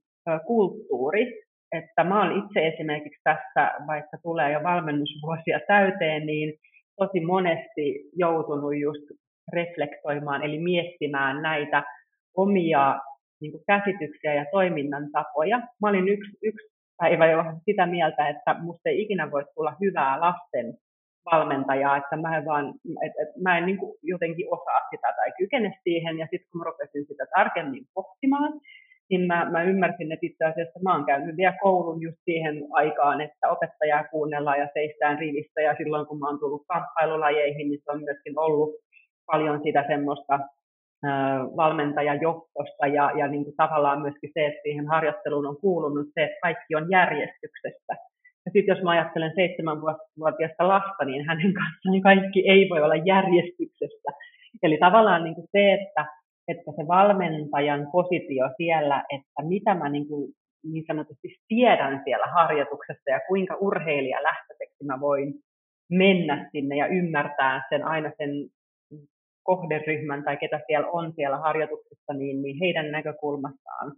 kulttuuri, 0.47 1.43
että 1.73 2.05
mä 2.05 2.23
oon 2.23 2.45
itse 2.45 2.67
esimerkiksi 2.67 3.21
tässä, 3.25 3.71
vaikka 3.87 4.19
tulee 4.23 4.53
jo 4.53 4.63
valmennusvuosia 4.63 5.61
täyteen, 5.67 6.27
niin 6.27 6.55
tosi 6.97 7.21
monesti 7.21 8.11
joutunut 8.17 8.77
just 8.81 9.07
reflektoimaan, 9.53 10.43
eli 10.43 10.59
miettimään 10.59 11.43
näitä 11.43 11.83
omia 12.37 13.01
niin 13.41 13.53
kuin 13.53 13.65
käsityksiä 13.67 14.35
ja 14.35 14.45
toiminnan 14.51 15.11
tapoja. 15.13 15.59
Mä 15.59 15.89
olin 15.89 16.09
yksi, 16.09 16.31
yksi 16.43 16.67
päivä 16.97 17.27
jo 17.27 17.45
sitä 17.65 17.87
mieltä, 17.87 18.29
että 18.29 18.55
musta 18.61 18.89
ei 18.89 19.03
ikinä 19.03 19.31
voi 19.31 19.45
tulla 19.55 19.77
hyvää 19.81 20.21
lasten 20.21 20.75
valmentajaa, 21.33 21.97
että 21.97 22.17
mä 22.17 22.37
en, 22.37 22.45
vaan, 22.45 22.75
et, 23.07 23.13
et, 23.23 23.29
mä 23.43 23.59
en 23.59 23.67
niin 23.67 23.79
kuin 23.79 23.93
jotenkin 24.03 24.47
osaa 24.51 24.81
sitä 24.91 25.09
tai 25.17 25.33
kykene 25.39 25.79
siihen, 25.85 26.19
ja 26.19 26.27
sitten 26.31 26.51
kun 26.53 26.59
mä 26.61 26.65
rupesin 26.65 27.07
sitä 27.07 27.25
tarkemmin 27.37 27.85
pohtimaan, 27.95 28.53
niin 29.11 29.27
mä, 29.27 29.51
mä 29.51 29.63
ymmärsin, 29.63 30.13
että 30.13 30.27
itse 30.27 30.45
asiassa 30.45 30.81
mä 30.83 30.95
oon 30.95 31.05
käynyt 31.05 31.37
vielä 31.37 31.57
koulun 31.63 32.03
just 32.03 32.19
siihen 32.25 32.55
aikaan, 32.73 33.21
että 33.21 33.49
opettajaa 33.49 34.05
kuunnellaan 34.05 34.59
ja 34.59 34.69
seistään 34.75 35.19
rivissä, 35.19 35.61
ja 35.61 35.75
silloin 35.79 36.07
kun 36.07 36.19
mä 36.19 36.29
oon 36.29 36.39
tullut 36.39 36.65
kamppailulajeihin, 36.69 37.69
niin 37.69 37.81
se 37.85 37.91
on 37.91 38.05
myöskin 38.05 38.39
ollut 38.39 38.71
paljon 39.27 39.61
sitä 39.63 39.85
semmoista 39.89 40.39
valmentajajohtosta. 41.57 42.87
Ja, 42.87 43.11
ja 43.19 43.29
niin 43.29 43.45
kuin 43.45 43.57
tavallaan 43.57 44.03
myöskin 44.03 44.31
se, 44.35 44.47
että 44.47 44.61
siihen 44.63 44.89
harjoitteluun 44.89 45.47
on 45.47 45.61
kuulunut 45.61 46.07
se, 46.15 46.25
että 46.25 46.39
kaikki 46.43 46.75
on 46.75 46.87
järjestyksestä. 46.91 47.95
Ja 48.47 48.51
sitten 48.53 48.75
jos 48.75 48.83
mä 48.83 48.91
ajattelen 48.91 49.33
seitsemänvuotiaista 49.35 50.69
lasta, 50.69 51.05
niin 51.05 51.27
hänen 51.27 51.53
kanssaan 51.55 52.01
kaikki 52.03 52.49
ei 52.49 52.69
voi 52.71 52.83
olla 52.83 52.97
järjestyksessä. 52.97 54.11
Eli 54.63 54.79
tavallaan 54.79 55.25
niin 55.25 55.35
kuin 55.35 55.49
se, 55.53 55.73
että, 55.73 56.07
että 56.49 56.71
se 56.77 56.89
valmentajan 56.89 57.89
positio 57.93 58.51
siellä, 58.57 59.05
että 59.17 59.43
mitä 59.49 59.75
mä 59.75 59.89
niin, 59.89 60.09
kuin, 60.09 60.33
niin 60.73 60.85
sanotusti 60.87 61.29
tiedän 61.49 62.01
siellä 62.05 62.27
harjoituksessa 62.27 63.11
ja 63.11 63.21
kuinka 63.29 63.57
urheilija 63.61 64.23
lähtöiseksi 64.23 64.85
mä 64.85 65.01
voin 65.01 65.35
mennä 65.91 66.49
sinne 66.53 66.77
ja 66.77 66.87
ymmärtää 66.87 67.63
sen 67.69 67.85
aina 67.85 68.11
sen 68.19 68.31
kohderyhmän 69.43 70.25
tai 70.25 70.37
ketä 70.37 70.61
siellä 70.67 70.89
on 70.89 71.13
siellä 71.17 71.39
harjoituksessa, 71.39 72.13
niin, 72.13 72.43
niin 72.43 72.57
heidän 72.61 72.91
näkökulmastaan 72.91 73.93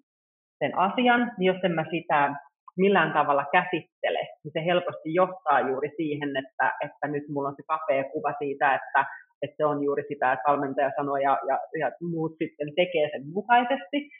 sen 0.58 0.78
asian, 0.78 1.32
niin 1.38 1.46
jos 1.46 1.64
en 1.64 1.72
mä 1.72 1.84
sitä 1.90 2.34
millään 2.76 3.12
tavalla 3.12 3.44
käsittele, 3.52 4.18
niin 4.44 4.52
se 4.52 4.64
helposti 4.64 5.14
johtaa 5.14 5.60
juuri 5.60 5.90
siihen, 5.96 6.28
että, 6.36 6.72
että 6.84 7.06
nyt 7.08 7.24
mulla 7.28 7.48
on 7.48 7.54
se 7.56 7.62
kapea 7.66 8.04
kuva 8.12 8.32
siitä, 8.38 8.74
että, 8.74 9.06
että 9.42 9.56
se 9.56 9.64
on 9.64 9.84
juuri 9.84 10.02
sitä, 10.08 10.32
että 10.32 10.50
valmentaja 10.50 10.90
sanoo 10.96 11.16
ja, 11.16 11.38
ja, 11.48 11.58
ja 11.80 11.92
muut 12.10 12.32
sitten 12.38 12.68
tekee 12.76 13.10
sen 13.12 13.22
mukaisesti, 13.32 14.10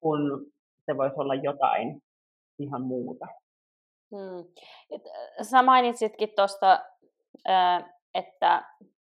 kun 0.00 0.46
se 0.84 0.96
voisi 0.96 1.14
olla 1.18 1.34
jotain 1.34 2.00
ihan 2.58 2.82
muuta. 2.82 3.26
Hmm. 4.10 4.44
Sä 5.42 5.62
mainitsitkin 5.62 6.28
tuosta, 6.36 6.80
että 8.14 8.62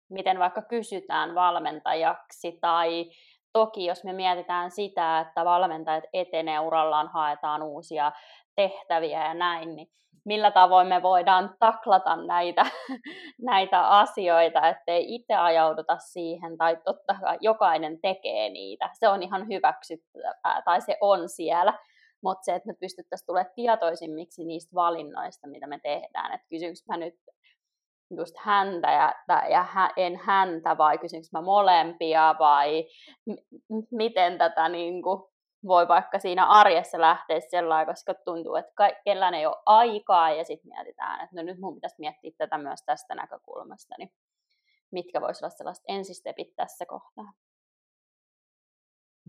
miten 0.10 0.40
vaikka 0.40 0.62
kysytään 0.62 1.36
valmentajaksi 1.36 2.58
tai 2.62 3.06
toki 3.54 3.86
jos 3.86 4.04
me 4.04 4.14
mietitään 4.14 4.72
sitä, 4.72 5.20
että 5.20 5.46
valmentajat 5.46 6.04
etenee 6.14 6.60
urallaan, 6.60 7.08
haetaan 7.08 7.64
uusia 7.64 8.12
tehtäviä 8.58 9.28
ja 9.28 9.34
näin, 9.34 9.76
niin 9.76 9.88
millä 10.26 10.52
tavoin 10.52 10.88
me 10.88 11.02
voidaan 11.02 11.56
taklata 11.60 12.16
näitä, 12.16 12.66
näitä 13.52 13.88
asioita, 13.88 14.68
ettei 14.70 15.16
itse 15.16 15.36
ajauduta 15.36 15.98
siihen, 15.98 16.58
tai 16.58 16.78
totta 16.86 17.16
kai 17.22 17.38
jokainen 17.42 18.00
tekee 18.02 18.50
niitä. 18.50 18.90
Se 18.94 19.08
on 19.08 19.24
ihan 19.24 19.48
hyväksyttävää, 19.48 20.62
tai 20.66 20.82
se 20.82 20.98
on 21.02 21.30
siellä, 21.30 21.74
mutta 22.24 22.44
se, 22.44 22.56
että 22.56 22.68
me 22.68 22.74
pystyttäisiin 22.80 23.26
tulemaan 23.26 23.54
tietoisimmiksi 23.56 24.46
niistä 24.46 24.76
valinnoista, 24.76 25.48
mitä 25.48 25.68
me 25.68 25.80
tehdään, 25.84 26.34
että 26.34 26.48
kysynkö 26.50 26.80
mä 26.88 26.98
nyt 26.98 27.16
just 28.18 28.36
häntä 28.38 28.92
ja, 28.92 29.14
ja 29.50 29.66
en 29.98 30.20
häntä 30.24 30.78
vai 30.78 30.98
kysynkö 30.98 31.28
mä 31.32 31.42
molempia 31.42 32.36
vai 32.40 32.86
m- 33.26 33.84
miten 33.92 34.38
tätä 34.38 34.70
niin 34.70 35.02
kuin, 35.02 35.24
voi 35.66 35.88
vaikka 35.88 36.20
siinä 36.20 36.46
arjessa 36.46 37.02
lähteä 37.02 37.40
sellainen, 37.40 37.88
koska 37.88 38.14
tuntuu, 38.14 38.56
että 38.56 38.74
kellään 39.06 39.34
ei 39.34 39.46
ole 39.46 39.56
aikaa 39.66 40.32
ja 40.32 40.44
sitten 40.44 40.72
mietitään, 40.76 41.24
että 41.24 41.36
no 41.36 41.42
nyt 41.42 41.60
mun 41.60 41.76
pitäisi 41.76 41.96
miettiä 42.00 42.32
tätä 42.38 42.58
myös 42.58 42.84
tästä 42.86 43.16
näkökulmasta, 43.16 43.96
niin 43.98 44.10
mitkä 44.92 45.22
voisivat 45.22 45.44
olla 45.44 45.58
sellaiset 45.58 45.86
ensistepit 45.88 46.56
tässä 46.56 46.86
kohtaa? 46.86 47.32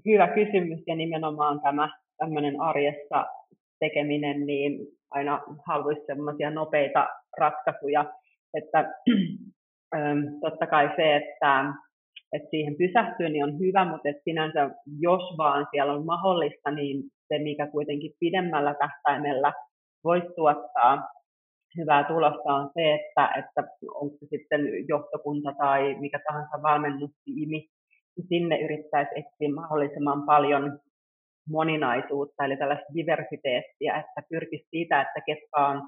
Hyvä 0.07 0.29
kysymys 0.29 0.81
ja 0.87 0.97
nimenomaan 0.97 1.61
tämä 1.61 1.89
tämmöinen 2.19 2.61
arjessa 2.61 3.27
tekeminen, 3.81 4.47
niin 4.47 4.87
aina 5.11 5.43
haluaisi 5.67 6.07
semmoisia 6.07 6.51
nopeita 6.51 7.09
ratkaisuja, 7.39 8.05
että 8.55 8.85
totta 10.45 10.67
kai 10.67 10.91
se, 10.97 11.17
että 11.17 11.65
että 12.33 12.51
siihen 12.51 12.77
pysähtyy, 12.77 13.29
niin 13.29 13.45
on 13.45 13.59
hyvä, 13.59 13.85
mutta 13.85 14.09
että 14.09 14.23
sinänsä 14.25 14.71
jos 15.01 15.23
vaan 15.39 15.67
siellä 15.71 15.93
on 15.93 16.07
mahdollista, 16.07 16.71
niin 16.71 17.03
se, 17.29 17.39
mikä 17.39 17.67
kuitenkin 17.67 18.13
pidemmällä 18.21 18.75
tähtäimellä 18.75 19.53
voisi 20.05 20.29
tuottaa 20.37 21.09
hyvää 21.77 22.05
tulosta 22.05 22.55
on 22.55 22.71
se, 22.75 22.95
että, 22.95 23.35
että 23.39 23.63
onko 23.95 24.17
se 24.21 24.27
sitten 24.31 24.61
johtokunta 24.89 25.55
tai 25.59 25.97
mikä 26.01 26.21
tahansa 26.29 26.63
valmennustiimi, 26.63 27.69
niin 28.17 28.29
sinne 28.29 28.61
yrittäisi 28.61 29.11
etsiä 29.17 29.55
mahdollisimman 29.55 30.27
paljon 30.27 30.79
moninaisuutta, 31.49 32.45
eli 32.45 32.57
tällaista 32.57 32.95
diversiteettiä, 32.95 33.97
että 33.97 34.29
pyrkisi 34.31 34.67
siitä, 34.71 35.01
että 35.01 35.21
ketkä 35.27 35.67
on 35.67 35.83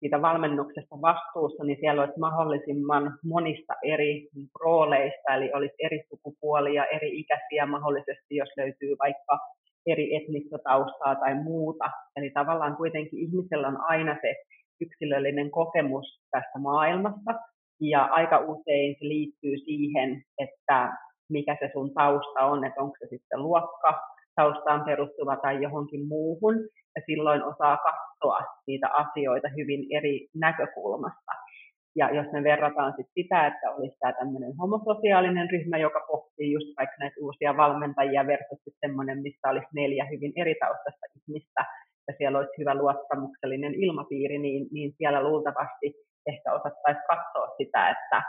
siitä 0.00 0.22
valmennuksesta 0.22 0.96
vastuussa, 1.02 1.64
niin 1.64 1.78
siellä 1.80 2.02
olisi 2.02 2.18
mahdollisimman 2.18 3.18
monista 3.24 3.74
eri 3.82 4.28
rooleista, 4.60 5.34
eli 5.34 5.50
olisi 5.52 5.74
eri 5.82 6.02
sukupuolia, 6.08 6.86
eri 6.86 7.18
ikäisiä 7.18 7.66
mahdollisesti, 7.66 8.36
jos 8.36 8.48
löytyy 8.56 8.96
vaikka 8.98 9.38
eri 9.86 10.16
etnistä 10.16 10.58
taustaa 10.64 11.14
tai 11.14 11.34
muuta. 11.34 11.90
Eli 12.16 12.30
tavallaan 12.30 12.76
kuitenkin 12.76 13.18
ihmisellä 13.18 13.68
on 13.68 13.78
aina 13.80 14.16
se 14.22 14.34
yksilöllinen 14.80 15.50
kokemus 15.50 16.20
tästä 16.30 16.58
maailmasta, 16.58 17.34
ja 17.80 18.04
aika 18.04 18.38
usein 18.38 18.96
se 18.98 19.08
liittyy 19.08 19.58
siihen, 19.58 20.22
että 20.38 20.92
mikä 21.30 21.56
se 21.60 21.70
sun 21.72 21.94
tausta 21.94 22.44
on, 22.44 22.64
että 22.64 22.82
onko 22.82 22.96
se 23.00 23.06
sitten 23.10 23.42
luokka, 23.42 24.00
taustaan 24.40 24.84
perustuva 24.88 25.36
tai 25.36 25.62
johonkin 25.62 26.02
muuhun, 26.12 26.54
ja 26.96 27.00
silloin 27.06 27.42
osaa 27.50 27.76
katsoa 27.88 28.40
niitä 28.66 28.88
asioita 29.02 29.48
hyvin 29.58 29.82
eri 29.98 30.16
näkökulmasta. 30.44 31.32
Ja 31.96 32.06
jos 32.18 32.26
me 32.32 32.40
verrataan 32.50 32.92
sit 32.96 33.10
sitä, 33.18 33.46
että 33.46 33.66
olisi 33.70 33.96
tämä 34.00 34.12
tämmöinen 34.12 34.56
homososiaalinen 34.60 35.50
ryhmä, 35.50 35.76
joka 35.78 36.00
pohtii 36.10 36.52
just 36.52 36.70
vaikka 36.78 36.96
näitä 36.98 37.16
uusia 37.20 37.56
valmentajia 37.56 38.26
versus 38.26 38.62
semmoinen, 38.80 39.22
missä 39.22 39.50
olisi 39.50 39.74
neljä 39.74 40.04
hyvin 40.12 40.32
eri 40.36 40.54
taustasta 40.62 41.06
ihmistä, 41.16 41.62
ja 42.08 42.14
siellä 42.18 42.38
olisi 42.38 42.58
hyvä 42.58 42.74
luottamuksellinen 42.74 43.74
ilmapiiri, 43.74 44.38
niin, 44.38 44.68
niin 44.72 44.92
siellä 44.98 45.22
luultavasti 45.22 45.86
ehkä 46.32 46.52
osattaisiin 46.52 47.10
katsoa 47.12 47.48
sitä, 47.58 47.90
että, 47.90 48.22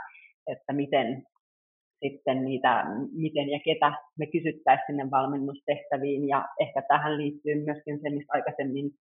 että 0.47 0.73
miten 0.73 1.07
sitten 2.03 2.45
niitä, 2.45 2.85
miten 3.11 3.49
ja 3.49 3.59
ketä 3.65 3.93
me 4.19 4.25
kysyttäisiin 4.25 4.85
sinne 4.87 5.11
valmennustehtäviin. 5.11 6.27
Ja 6.27 6.45
ehkä 6.59 6.81
tähän 6.81 7.17
liittyy 7.17 7.65
myöskin 7.65 7.99
se, 8.01 8.09
mistä 8.09 8.33
aikaisemmin 8.33 8.91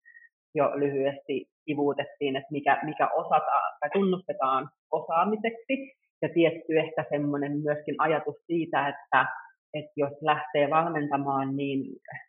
jo 0.54 0.72
lyhyesti 0.74 1.46
sivuutettiin, 1.64 2.36
että 2.36 2.48
mikä, 2.50 2.78
mikä 2.84 3.08
osataan 3.08 3.78
tai 3.80 3.90
tunnustetaan 3.92 4.68
osaamiseksi. 4.92 5.98
Ja 6.22 6.28
tietty 6.28 6.78
ehkä 6.78 7.04
semmoinen 7.08 7.52
myöskin 7.62 7.94
ajatus 7.98 8.36
siitä, 8.46 8.88
että, 8.88 9.26
että 9.74 9.92
jos 9.96 10.12
lähtee 10.20 10.70
valmentamaan, 10.70 11.56
niin, 11.56 11.80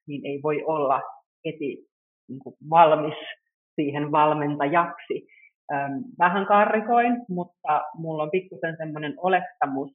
niin 0.07 0.25
ei 0.25 0.39
voi 0.43 0.63
olla 0.63 1.01
heti 1.45 1.87
niin 2.29 2.39
kuin 2.43 2.55
valmis 2.69 3.17
siihen 3.75 4.11
valmentajaksi. 4.11 5.27
Vähän 6.19 6.45
karrikoin, 6.45 7.21
mutta 7.29 7.81
mulla 7.95 8.23
on 8.23 8.31
pikkusen 8.31 8.75
semmoinen 8.77 9.13
olettamus, 9.17 9.91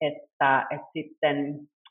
että, 0.00 0.66
että 0.70 0.86
sitten 0.92 1.36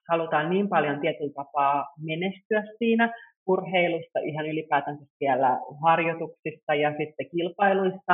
halutaan 0.10 0.50
niin 0.50 0.70
paljon 0.70 1.00
tietyllä 1.00 1.34
tapaa 1.36 1.88
menestyä 2.06 2.64
siinä 2.78 3.14
urheilussa, 3.48 4.20
ihan 4.26 4.46
ylipäätänsä 4.46 5.06
siellä 5.18 5.60
harjoituksissa 5.84 6.74
ja 6.74 6.90
sitten 6.98 7.30
kilpailuissa, 7.32 8.14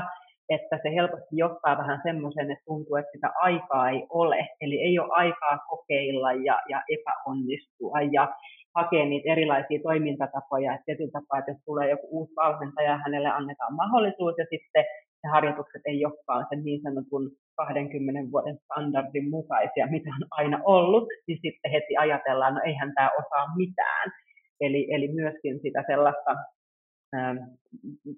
että 0.50 0.80
se 0.84 0.90
helposti 0.96 1.36
johtaa 1.44 1.78
vähän 1.78 2.02
semmoisen, 2.04 2.52
että 2.52 2.64
tuntuu, 2.66 2.96
että 2.96 3.12
sitä 3.16 3.30
aikaa 3.40 3.90
ei 3.90 4.06
ole. 4.10 4.48
Eli 4.62 4.82
ei 4.82 5.00
ole 5.00 5.10
aikaa 5.12 5.58
kokeilla 5.70 6.34
ja, 6.34 6.60
ja 6.70 6.84
epäonnistua 6.96 8.02
ja 8.12 8.36
hakea 8.76 9.06
niitä 9.06 9.32
erilaisia 9.32 9.80
toimintatapoja. 9.84 10.74
Että 10.74 10.86
tietyllä 10.86 11.12
tapaa, 11.12 11.40
että 11.40 11.52
jos 11.52 11.62
tulee 11.66 11.90
joku 11.90 12.08
uusi 12.12 12.34
valmentaja, 12.36 12.98
hänelle 13.06 13.30
annetaan 13.30 13.76
mahdollisuus 13.76 14.36
ja 14.38 14.46
sitten 14.50 14.86
ne 15.24 15.30
harjoitukset 15.30 15.82
ei 15.86 16.06
olekaan 16.06 16.46
sen 16.50 16.64
niin 16.64 16.82
sanotun 16.82 17.32
20 17.56 18.32
vuoden 18.32 18.58
standardin 18.64 19.30
mukaisia, 19.30 19.88
mitä 19.88 20.10
on 20.10 20.28
aina 20.32 20.62
ollut, 20.66 21.08
niin 21.28 21.40
sitten 21.42 21.72
heti 21.72 21.98
ajatellaan, 21.98 22.54
no 22.54 22.62
eihän 22.66 22.94
tämä 22.96 23.10
osaa 23.20 23.56
mitään. 23.56 24.12
Eli, 24.62 24.88
eli 24.90 25.08
myöskin 25.08 25.60
sitä 25.62 25.84
sellaista 25.88 26.32
ähm, 27.16 27.38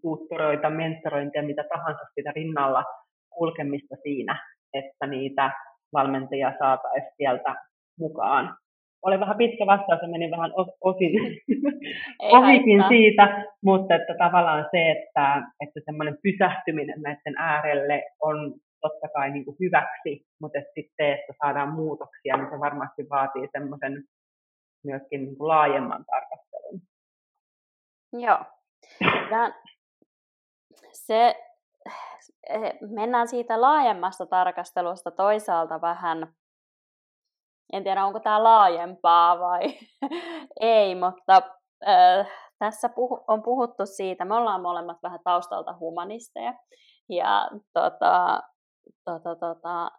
tuuttoroita, 0.02 0.70
mentorointia, 0.70 1.44
mitä 1.44 1.64
tahansa 1.64 2.04
sitä 2.16 2.32
rinnalla 2.32 2.84
kulkemista 3.30 3.96
siinä, 4.04 4.40
että 4.74 5.08
niitä 5.08 5.52
valmentajia 5.94 6.54
saataisiin 6.60 7.14
sieltä 7.18 7.56
mukaan 8.00 8.58
oli 9.02 9.20
vähän 9.20 9.38
pitkä 9.38 9.66
vastaus 9.66 10.02
ja 10.02 10.08
meni 10.08 10.32
vähän 10.32 10.52
osin 10.82 11.12
ohikin 12.38 12.84
siitä, 12.88 13.46
mutta 13.64 13.96
että 13.96 14.14
tavallaan 14.18 14.66
se, 14.72 14.92
että, 14.92 15.44
että 15.62 15.80
semmoinen 15.86 16.18
pysähtyminen 16.24 17.02
näiden 17.02 17.36
äärelle 17.38 18.04
on 18.22 18.54
totta 18.82 19.08
kai 19.14 19.32
niin 19.32 19.46
kuin 19.46 19.58
hyväksi, 19.60 20.26
mutta 20.42 20.60
että 20.60 20.72
sitten 20.76 20.96
se, 20.98 21.14
että 21.14 21.34
saadaan 21.44 21.74
muutoksia, 21.74 22.38
niin 22.38 22.50
se 22.50 22.60
varmasti 22.60 23.10
vaatii 23.10 23.48
semmoisen 23.52 24.04
myöskin 24.86 25.26
niin 25.26 25.38
kuin 25.38 25.48
laajemman 25.48 26.06
tarkastelun. 26.06 26.82
Joo. 28.14 28.40
Ja 29.32 29.52
se, 30.92 31.36
eh, 32.50 32.74
mennään 32.90 33.28
siitä 33.28 33.62
laajemmasta 33.62 34.26
tarkastelusta 34.26 35.12
toisaalta 35.12 35.82
vähän 35.82 36.28
en 37.74 37.84
tiedä 37.84 38.06
onko 38.06 38.20
tämä 38.20 38.44
laajempaa 38.44 39.40
vai 39.40 39.62
ei, 40.60 40.96
mutta 40.96 41.42
äh, 41.88 42.28
tässä 42.60 42.90
puhu, 42.90 43.24
on 43.28 43.44
puhuttu 43.44 43.86
siitä, 43.86 44.26
me 44.26 44.36
ollaan 44.36 44.62
molemmat 44.62 44.98
vähän 45.04 45.20
taustalta 45.24 45.78
humanisteja, 45.80 46.54
ja 47.10 47.50
tota, 47.74 48.42
tota, 49.06 49.36
tota, 49.36 49.92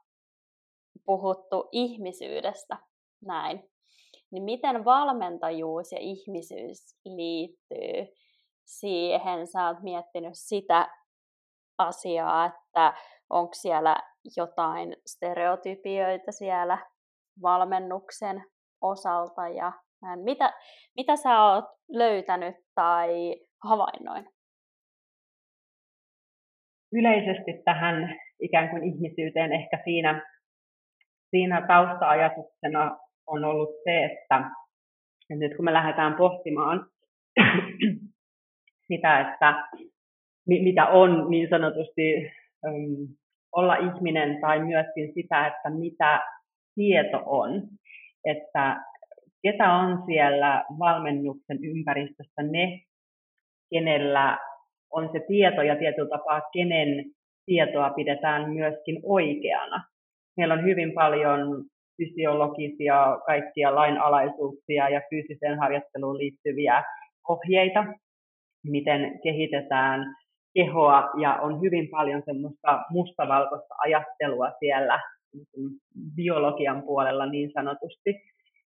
puhuttu 1.07 1.69
ihmisyydestä 1.73 2.77
näin. 3.25 3.71
Niin 4.31 4.43
miten 4.43 4.85
valmentajuus 4.85 5.93
ja 5.93 5.99
ihmisyys 6.01 6.79
liittyy 7.05 8.15
siihen? 8.65 9.47
Sä 9.47 9.67
oot 9.67 9.83
miettinyt 9.83 10.33
sitä 10.35 10.89
asiaa, 11.79 12.47
että 12.47 12.95
onko 13.31 13.55
siellä 13.55 13.97
jotain 14.37 14.97
stereotypioita 15.07 16.33
siellä 16.33 16.79
valmennuksen 17.43 18.45
osalta 18.81 19.49
ja 19.49 19.73
mitä, 20.25 20.53
mitä 20.97 21.17
sä 21.17 21.43
oot 21.43 21.65
löytänyt 21.89 22.55
tai 22.75 23.37
havainnoin? 23.65 24.27
Yleisesti 26.93 27.63
tähän 27.65 28.17
ikään 28.41 28.71
kuin 28.71 28.85
ihmisyyteen 28.85 29.53
ehkä 29.53 29.81
siinä, 29.85 30.23
siinä 31.31 31.67
tausta-ajatuksena 31.67 32.99
on 33.27 33.45
ollut 33.45 33.71
se, 33.85 34.05
että, 34.05 34.51
nyt 35.31 35.57
kun 35.57 35.65
me 35.65 35.73
lähdetään 35.73 36.15
pohtimaan 36.15 36.87
sitä, 38.89 39.21
että 39.21 39.69
mitä 40.47 40.87
on 40.87 41.31
niin 41.31 41.49
sanotusti 41.51 42.33
olla 43.53 43.77
ihminen 43.77 44.41
tai 44.41 44.65
myöskin 44.65 45.15
sitä, 45.15 45.47
että 45.47 45.71
mitä 45.71 46.21
tieto 46.79 47.23
on, 47.27 47.63
että 48.25 48.77
ketä 49.43 49.73
on 49.73 50.03
siellä 50.07 50.65
valmennuksen 50.79 51.59
ympäristössä 51.65 52.43
ne, 52.43 52.81
kenellä 53.71 54.39
on 54.93 55.11
se 55.13 55.21
tieto 55.29 55.63
ja 55.63 55.77
tietyllä 55.77 56.09
tapaa 56.09 56.41
kenen 56.53 57.05
tietoa 57.47 57.91
pidetään 57.91 58.51
myöskin 58.51 59.01
oikeana. 59.03 59.85
Meillä 60.37 60.55
on 60.55 60.65
hyvin 60.65 60.93
paljon 60.95 61.65
fysiologisia, 61.97 63.19
kaikkia 63.27 63.75
lainalaisuuksia 63.75 64.89
ja 64.89 65.01
fyysiseen 65.11 65.59
harjoitteluun 65.59 66.19
liittyviä 66.19 66.85
ohjeita, 67.29 67.85
miten 68.65 69.21
kehitetään 69.23 70.15
kehoa 70.55 71.11
ja 71.21 71.35
on 71.35 71.61
hyvin 71.61 71.89
paljon 71.91 72.23
semmoista 72.25 72.85
mustavalkoista 72.91 73.75
ajattelua 73.85 74.51
siellä 74.59 75.01
biologian 76.17 76.83
puolella 76.83 77.27
niin 77.27 77.51
sanotusti. 77.53 78.21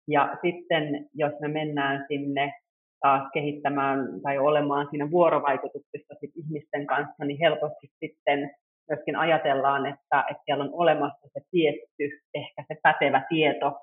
Ja 0.08 0.36
sitten 0.42 1.08
jos 1.14 1.32
me 1.40 1.48
mennään 1.48 2.04
sinne 2.08 2.52
taas 3.00 3.30
kehittämään 3.32 3.98
tai 4.22 4.38
olemaan 4.38 4.86
siinä 4.90 5.10
vuorovaikutuksessa 5.10 6.14
sit 6.20 6.30
ihmisten 6.36 6.86
kanssa, 6.86 7.24
niin 7.24 7.38
helposti 7.40 7.90
sitten 8.04 8.50
myöskin 8.90 9.16
ajatellaan, 9.16 9.86
että, 9.86 10.24
että 10.30 10.42
siellä 10.44 10.64
on 10.64 10.70
olemassa 10.72 11.28
se 11.32 11.40
tietty, 11.50 12.20
ehkä 12.34 12.64
se 12.68 12.80
pätevä 12.82 13.22
tieto, 13.28 13.80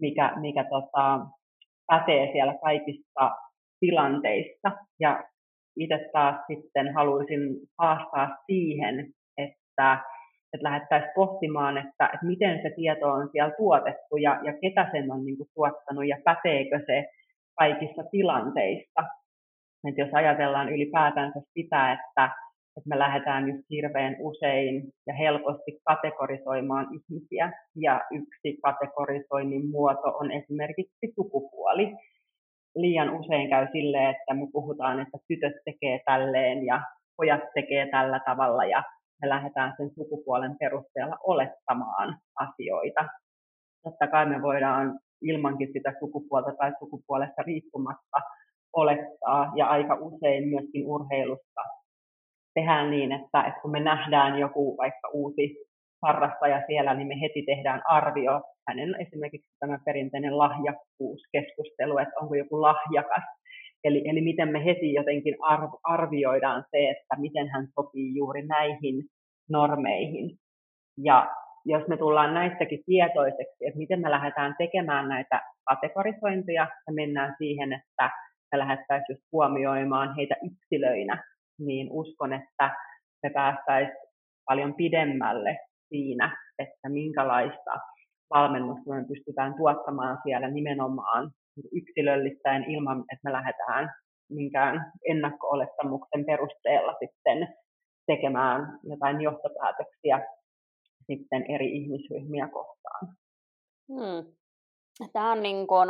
mikä, 0.00 0.32
mikä 0.40 0.64
tota, 0.64 1.26
pätee 1.86 2.32
siellä 2.32 2.54
kaikissa 2.62 3.30
tilanteissa. 3.80 4.72
Ja 5.00 5.24
itse 5.76 6.10
taas 6.12 6.36
sitten 6.46 6.94
haluaisin 6.94 7.40
haastaa 7.78 8.36
siihen, 8.46 9.12
että 9.38 9.98
että 10.54 10.68
lähdettäisiin 10.68 11.12
pohtimaan, 11.14 11.78
että, 11.78 12.10
että 12.14 12.26
miten 12.26 12.62
se 12.62 12.70
tieto 12.76 13.06
on 13.12 13.28
siellä 13.32 13.54
tuotettu 13.56 14.16
ja, 14.16 14.40
ja 14.44 14.52
ketä 14.62 14.88
sen 14.92 15.12
on 15.12 15.24
niin 15.24 15.36
kuin, 15.36 15.48
tuottanut 15.54 16.06
ja 16.06 16.16
päteekö 16.24 16.80
se 16.86 17.10
kaikissa 17.58 18.02
tilanteissa. 18.10 19.02
Et 19.88 19.98
jos 19.98 20.08
ajatellaan 20.12 20.68
ylipäätänsä 20.68 21.40
sitä, 21.54 21.92
että, 21.92 22.24
että 22.76 22.88
me 22.88 22.98
lähdetään 22.98 23.48
just 23.48 23.62
hirveän 23.70 24.16
usein 24.18 24.82
ja 25.06 25.14
helposti 25.14 25.80
kategorisoimaan 25.84 26.86
ihmisiä. 26.94 27.52
Ja 27.76 28.00
yksi 28.10 28.58
kategorisoinnin 28.62 29.70
muoto 29.70 30.08
on 30.20 30.30
esimerkiksi 30.30 31.12
sukupuoli. 31.14 31.96
Liian 32.74 33.10
usein 33.10 33.50
käy 33.50 33.66
silleen, 33.72 34.10
että 34.10 34.34
me 34.34 34.46
puhutaan, 34.52 35.00
että 35.00 35.18
tytöt 35.28 35.56
tekee 35.64 36.00
tälleen 36.06 36.66
ja 36.66 36.80
pojat 37.16 37.40
tekee 37.54 37.88
tällä 37.90 38.20
tavalla 38.26 38.64
ja 38.64 38.82
me 39.22 39.28
lähdetään 39.28 39.74
sen 39.76 39.90
sukupuolen 39.94 40.56
perusteella 40.60 41.16
olettamaan 41.24 42.18
asioita. 42.34 43.08
Totta 43.84 44.06
kai 44.06 44.26
me 44.26 44.42
voidaan 44.42 44.98
ilmankin 45.22 45.72
sitä 45.72 45.94
sukupuolta 45.98 46.52
tai 46.58 46.72
sukupuolesta 46.78 47.42
riippumatta 47.42 48.18
olettaa 48.72 49.52
ja 49.56 49.66
aika 49.66 49.94
usein 49.94 50.48
myöskin 50.48 50.86
urheilusta 50.86 51.62
tehdään 52.54 52.90
niin, 52.90 53.12
että, 53.12 53.42
että 53.42 53.60
kun 53.60 53.70
me 53.70 53.80
nähdään 53.80 54.38
joku 54.38 54.76
vaikka 54.76 55.08
uusi 55.12 55.56
harrastaja 56.02 56.62
siellä, 56.66 56.94
niin 56.94 57.08
me 57.08 57.20
heti 57.20 57.42
tehdään 57.42 57.82
arvio. 57.84 58.42
Hänen 58.68 58.96
esimerkiksi 59.00 59.50
tämä 59.60 59.78
perinteinen 59.84 60.38
lahjakkuuskeskustelu, 60.38 61.98
että 61.98 62.20
onko 62.20 62.34
joku 62.34 62.62
lahjakas. 62.62 63.24
Eli, 63.84 64.02
eli 64.08 64.20
miten 64.20 64.48
me 64.48 64.64
heti 64.64 64.94
jotenkin 64.94 65.34
arvioidaan 65.82 66.64
se, 66.70 66.90
että 66.90 67.16
miten 67.18 67.48
hän 67.48 67.66
sopii 67.74 68.14
juuri 68.14 68.46
näihin 68.46 69.04
normeihin. 69.50 70.36
Ja 70.98 71.30
jos 71.64 71.88
me 71.88 71.96
tullaan 71.96 72.34
näistäkin 72.34 72.82
tietoiseksi, 72.86 73.66
että 73.66 73.78
miten 73.78 74.00
me 74.00 74.10
lähdetään 74.10 74.54
tekemään 74.58 75.08
näitä 75.08 75.42
kategorisointia 75.68 76.66
ja 76.86 76.92
mennään 76.92 77.34
siihen, 77.38 77.72
että 77.72 78.10
me 78.52 78.58
lähdettäisiin 78.58 79.18
huomioimaan 79.32 80.16
heitä 80.16 80.34
yksilöinä, 80.44 81.24
niin 81.58 81.88
uskon, 81.90 82.32
että 82.32 82.70
me 83.22 83.30
päästäisiin 83.30 83.96
paljon 84.44 84.74
pidemmälle 84.74 85.58
siinä, 85.88 86.36
että 86.58 86.88
minkälaista 86.88 87.70
valmennusta 88.34 88.94
me 88.94 89.04
pystytään 89.08 89.54
tuottamaan 89.54 90.18
siellä 90.22 90.50
nimenomaan 90.50 91.30
yksilöllistäen 91.72 92.70
ilman, 92.70 92.98
että 92.98 93.24
me 93.24 93.32
lähdetään 93.32 93.94
minkään 94.30 94.92
ennakko-olettamuksen 95.10 96.24
perusteella 96.26 96.94
sitten 96.98 97.54
tekemään 98.06 98.78
jotain 98.82 99.20
johtopäätöksiä 99.20 100.26
sitten 101.06 101.44
eri 101.54 101.76
ihmisryhmiä 101.76 102.48
kohtaan. 102.48 103.16
Hmm. 103.88 104.32
Tämä 105.12 105.32
on, 105.32 105.42
niin 105.42 105.66
kuin, 105.66 105.88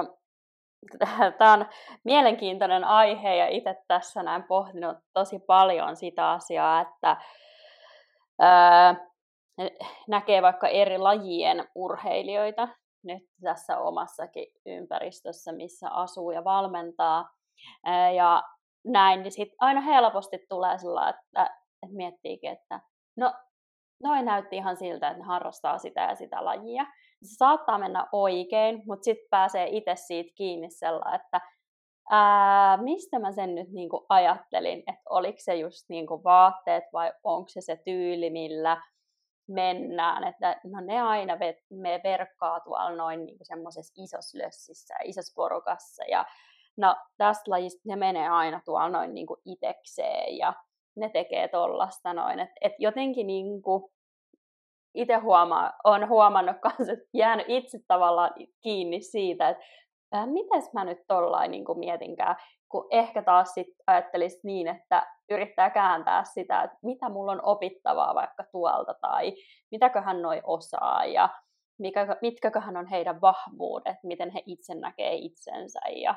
tämä 1.39 1.53
on 1.53 1.67
mielenkiintoinen 2.05 2.85
aihe 2.85 3.37
ja 3.37 3.49
itse 3.49 3.77
tässä 3.89 4.23
näin 4.23 4.43
pohtinut 4.43 4.97
tosi 5.13 5.39
paljon 5.39 5.97
sitä 5.97 6.31
asiaa, 6.31 6.81
että 6.81 7.17
ää, 8.41 8.95
näkee 10.09 10.43
vaikka 10.43 10.69
eri 10.69 10.99
lajien 10.99 11.69
urheilijoita 11.75 12.69
nyt 13.03 13.23
tässä 13.43 13.79
omassakin 13.79 14.47
ympäristössä, 14.67 15.53
missä 15.53 15.91
asuu 15.91 16.31
ja 16.31 16.45
valmentaa. 16.45 17.29
Ja 18.17 18.43
näin, 18.85 19.23
niin 19.23 19.33
sitten 19.33 19.57
aina 19.61 19.81
helposti 19.81 20.39
tulee 20.49 20.79
sellainen, 20.79 21.15
että, 21.15 21.43
että 21.83 21.97
miettiikin, 21.97 22.51
että 22.51 22.81
no 23.17 23.33
noin 24.03 24.25
näytti 24.25 24.57
ihan 24.57 24.77
siltä, 24.77 25.09
että 25.09 25.19
ne 25.19 25.25
harrastaa 25.25 25.79
sitä 25.79 26.01
ja 26.01 26.15
sitä 26.15 26.45
lajia. 26.45 26.87
Se 27.23 27.37
saattaa 27.37 27.79
mennä 27.79 28.07
oikein, 28.13 28.83
mutta 28.87 29.05
sitten 29.05 29.27
pääsee 29.31 29.69
itse 29.71 29.95
siitä 29.95 30.33
kiinni 30.35 30.71
sellainen, 30.71 31.21
että 31.21 31.41
ää, 32.11 32.77
mistä 32.77 33.19
mä 33.19 33.33
sen 33.33 33.55
nyt 33.55 33.69
niinku 33.73 34.07
ajattelin, 34.09 34.79
että 34.79 35.03
oliko 35.11 35.39
se 35.41 35.55
just 35.55 35.89
niinku 35.89 36.25
vaatteet 36.25 36.85
vai 36.93 37.13
onko 37.25 37.49
se 37.49 37.61
se 37.61 37.77
tyyli, 37.85 38.31
millä 38.31 38.83
mennään, 39.53 40.25
että 40.25 40.61
no 40.65 40.81
ne 40.81 41.01
aina 41.01 41.39
me 41.71 42.01
verkkaa 42.05 42.61
tuolla 42.61 42.97
noin 42.97 43.25
niinku 43.25 43.45
semmoisessa 43.45 44.03
isossa 44.03 44.39
lössissä 44.39 44.95
ja 44.95 45.01
isossa 45.05 45.33
porukassa 45.37 46.05
ja 46.05 46.25
no 46.77 46.97
tästä 47.17 47.51
lajista 47.51 47.81
ne 47.85 47.97
menee 47.97 48.29
aina 48.29 48.61
tuolla 48.65 48.89
noin 48.89 49.15
niinku 49.15 49.37
itekseen 49.45 50.37
ja 50.37 50.53
ne 50.97 51.09
tekee 51.09 51.49
tollasta 51.49 52.15
noin. 52.15 52.41
Et, 52.41 52.51
et 52.61 52.73
jotenkin 52.79 53.27
niinku, 53.27 53.93
itse 54.95 55.17
huomaa, 55.17 55.73
on 55.85 56.09
huomannut 56.09 56.57
kanssa, 56.61 56.93
että 56.93 57.09
jäänyt 57.15 57.47
itse 57.49 57.79
tavallaan 57.89 58.31
kiinni 58.61 59.01
siitä, 59.01 59.49
että 59.49 59.63
äh, 60.15 60.27
mites 60.27 60.73
mä 60.73 60.85
nyt 60.85 60.99
tollain 61.09 61.51
niin 61.51 61.65
mietinkään, 61.79 62.37
kun 62.69 62.87
ehkä 62.91 63.23
taas 63.23 63.55
sit 63.55 63.69
ajattelisi 63.87 64.41
niin, 64.43 64.69
että 64.69 65.07
yrittää 65.31 65.71
kääntää 65.71 66.25
sitä, 66.25 66.63
että 66.63 66.79
mitä 66.83 67.09
mulla 67.09 67.33
on 67.33 67.45
opittavaa 67.45 68.15
vaikka 68.15 68.45
tuolta 68.53 68.95
tai 68.95 69.33
mitäköhän 69.71 70.23
noi 70.23 70.41
osaa 70.45 71.05
ja 71.05 71.29
mikä, 71.79 72.17
mitkäköhän 72.23 72.77
on 72.77 72.87
heidän 72.87 73.21
vahvuudet, 73.21 73.97
miten 74.03 74.31
he 74.31 74.43
itse 74.47 74.75
näkee 74.75 75.15
itsensä 75.15 75.81
ja 75.97 76.15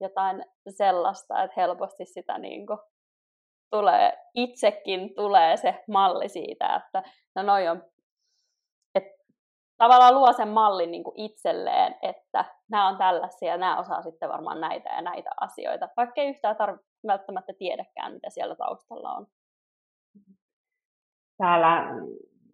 jotain 0.00 0.44
sellaista, 0.68 1.42
että 1.42 1.60
helposti 1.60 2.04
sitä 2.04 2.38
niin 2.38 2.66
kuin 2.66 2.78
tulee, 3.70 4.18
itsekin 4.34 5.14
tulee 5.14 5.56
se 5.56 5.84
malli 5.88 6.28
siitä, 6.28 6.76
että 6.76 7.02
no 7.34 7.42
noi 7.42 7.68
on, 7.68 7.82
että 8.94 9.24
tavallaan 9.76 10.14
luo 10.14 10.32
sen 10.32 10.48
mallin 10.48 10.90
niin 10.90 11.04
kuin 11.04 11.20
itselleen, 11.20 11.94
että 12.02 12.44
nämä 12.70 12.88
on 12.88 12.96
tällaisia 12.96 13.56
nämä 13.56 13.78
osaa 13.78 14.02
sitten 14.02 14.28
varmaan 14.28 14.60
näitä 14.60 14.88
ja 14.88 15.02
näitä 15.02 15.30
asioita, 15.40 15.88
vaikka 15.96 16.20
ei 16.20 16.28
yhtään 16.28 16.56
tarvitse 16.56 16.86
välttämättä 17.06 17.52
tiedäkään, 17.58 18.12
mitä 18.12 18.30
siellä 18.30 18.56
taustalla 18.56 19.12
on. 19.12 19.26
Täällä 21.38 21.84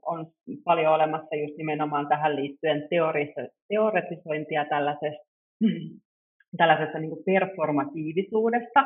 on 0.06 0.26
paljon 0.64 0.92
olemassa 0.94 1.36
just 1.36 1.56
nimenomaan 1.56 2.08
tähän 2.08 2.36
liittyen 2.36 2.88
teoretisointia 3.68 4.64
tällaisesta, 4.64 5.24
tällaisesta 6.58 6.98
niin 6.98 7.24
performatiivisuudesta, 7.24 8.84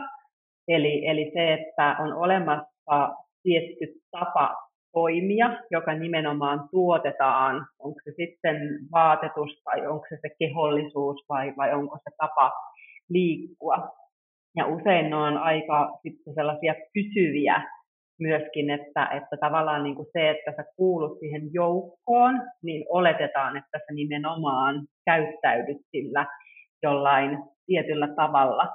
Eli, 0.68 1.06
eli 1.06 1.30
se, 1.34 1.52
että 1.52 1.96
on 1.98 2.12
olemassa 2.12 3.16
tietty 3.42 4.00
tapa 4.10 4.54
toimia, 4.92 5.50
joka 5.70 5.94
nimenomaan 5.94 6.68
tuotetaan, 6.70 7.66
onko 7.78 8.00
se 8.04 8.10
sitten 8.16 8.56
vaatetus 8.92 9.62
tai 9.64 9.86
onko 9.86 10.06
se 10.08 10.18
se 10.22 10.28
kehollisuus 10.38 11.24
vai, 11.28 11.52
vai 11.56 11.74
onko 11.74 11.96
se 11.96 12.16
tapa 12.16 12.52
liikkua. 13.08 13.88
Ja 14.56 14.66
usein 14.66 15.10
ne 15.10 15.16
on 15.16 15.38
aika 15.38 15.98
sitten 16.02 16.34
sellaisia 16.34 16.74
pysyviä 16.94 17.62
myöskin, 18.20 18.70
että, 18.70 19.08
että 19.16 19.36
tavallaan 19.40 19.82
niin 19.82 19.96
kuin 19.96 20.08
se, 20.12 20.30
että 20.30 20.52
sä 20.56 20.64
kuulut 20.76 21.18
siihen 21.18 21.42
joukkoon, 21.52 22.42
niin 22.62 22.84
oletetaan, 22.88 23.56
että 23.56 23.78
sä 23.78 23.94
nimenomaan 23.94 24.86
käyttäydyt 25.04 25.80
sillä 25.90 26.26
jollain 26.82 27.38
tietyllä 27.66 28.08
tavalla. 28.08 28.68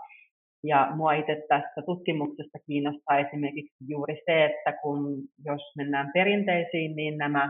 Ja 0.64 0.92
mua 0.96 1.14
itse 1.14 1.44
tässä 1.50 1.82
tutkimuksessa 1.86 2.60
kiinnostaa 2.68 3.20
esimerkiksi 3.20 3.86
juuri 3.88 4.16
se, 4.26 4.46
että 4.46 4.74
kun 4.82 5.24
jos 5.46 5.62
mennään 5.78 6.12
perinteisiin, 6.14 6.96
niin 6.96 7.18
nämä 7.18 7.50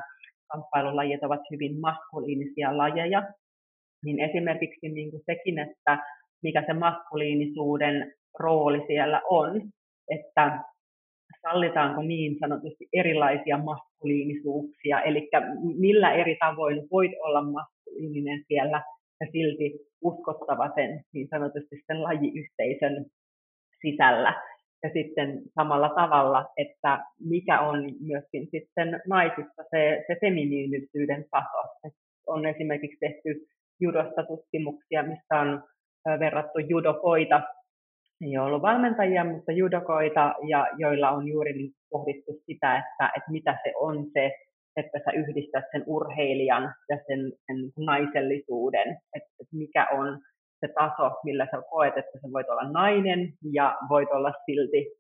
kamppailulajit 0.52 1.24
ovat 1.24 1.42
hyvin 1.52 1.80
maskuliinisia 1.80 2.78
lajeja, 2.78 3.24
niin 4.06 4.20
esimerkiksi 4.20 4.90
niin 4.90 5.12
kuin 5.12 5.24
sekin, 5.26 5.60
että 5.60 5.98
mikä 6.44 6.64
se 6.68 6.74
maskuliinisuuden 6.74 8.14
rooli 8.40 8.84
siellä 8.88 9.22
on, 9.30 9.62
että 10.10 10.60
sallitaanko 11.42 12.02
niin 12.02 12.36
sanotusti 12.40 12.88
erilaisia 12.94 13.58
maskuliinisuuksia, 13.58 15.02
eli 15.02 15.30
millä 15.80 16.14
eri 16.14 16.38
tavoin 16.40 16.88
voit 16.92 17.12
olla 17.20 17.42
maskuliininen 17.42 18.44
siellä 18.48 18.84
ja 19.20 19.28
silti 19.32 19.80
uskottava 20.02 20.70
sen 20.76 21.04
niin 21.14 21.28
sanotusti 21.28 21.76
sen 21.88 22.04
lajiyhteisön 22.04 23.06
sisällä. 23.82 24.42
Ja 24.84 24.90
sitten 24.94 25.42
samalla 25.56 25.90
tavalla, 25.90 26.46
että 26.58 27.06
mikä 27.20 27.60
on 27.60 27.84
myöskin 28.00 28.48
sitten 28.52 29.02
naisissa 29.08 29.64
se, 29.72 30.04
se 30.08 30.18
feminiinisyyden 30.22 31.26
taso. 31.32 31.94
On 32.28 32.46
esimerkiksi 32.46 32.98
tehty 33.00 33.48
judosta 33.80 34.24
tutkimuksia, 34.24 35.04
missä 35.04 35.40
on 35.40 35.64
verrattu 36.20 36.60
judokoita, 36.60 37.42
ei 38.22 38.38
ole 38.38 38.48
ollut 38.48 38.62
valmentajia, 38.62 39.24
mutta 39.24 39.52
judokoita, 39.52 40.36
ja 40.48 40.68
joilla 40.78 41.10
on 41.10 41.28
juuri 41.28 41.54
niin 41.54 41.72
pohdittu 41.90 42.32
sitä, 42.46 42.78
että, 42.78 43.12
että 43.18 43.32
mitä 43.32 43.58
se 43.64 43.74
on 43.76 44.06
se 44.14 44.32
että 44.78 45.00
sä 45.06 45.12
yhdistät 45.12 45.64
sen 45.72 45.84
urheilijan 45.88 46.76
ja 46.90 46.98
sen, 47.08 47.32
sen 47.46 47.86
naisellisuuden, 47.86 48.90
että, 49.16 49.30
että 49.40 49.56
mikä 49.56 49.88
on 49.92 50.20
se 50.60 50.74
taso, 50.80 51.20
millä 51.24 51.46
sä 51.46 51.62
koet, 51.70 51.98
että 51.98 52.20
sä 52.22 52.28
voit 52.34 52.50
olla 52.50 52.72
nainen 52.72 53.34
ja 53.54 53.78
voit 53.90 54.10
olla 54.12 54.34
silti 54.46 54.92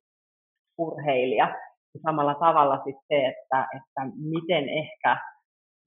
urheilija. 0.77 1.47
Ja 1.93 1.99
samalla 2.03 2.35
tavalla 2.35 2.75
sitten 2.75 3.03
se, 3.07 3.27
että, 3.27 3.67
että 3.75 4.01
miten 4.31 4.69
ehkä 4.69 5.17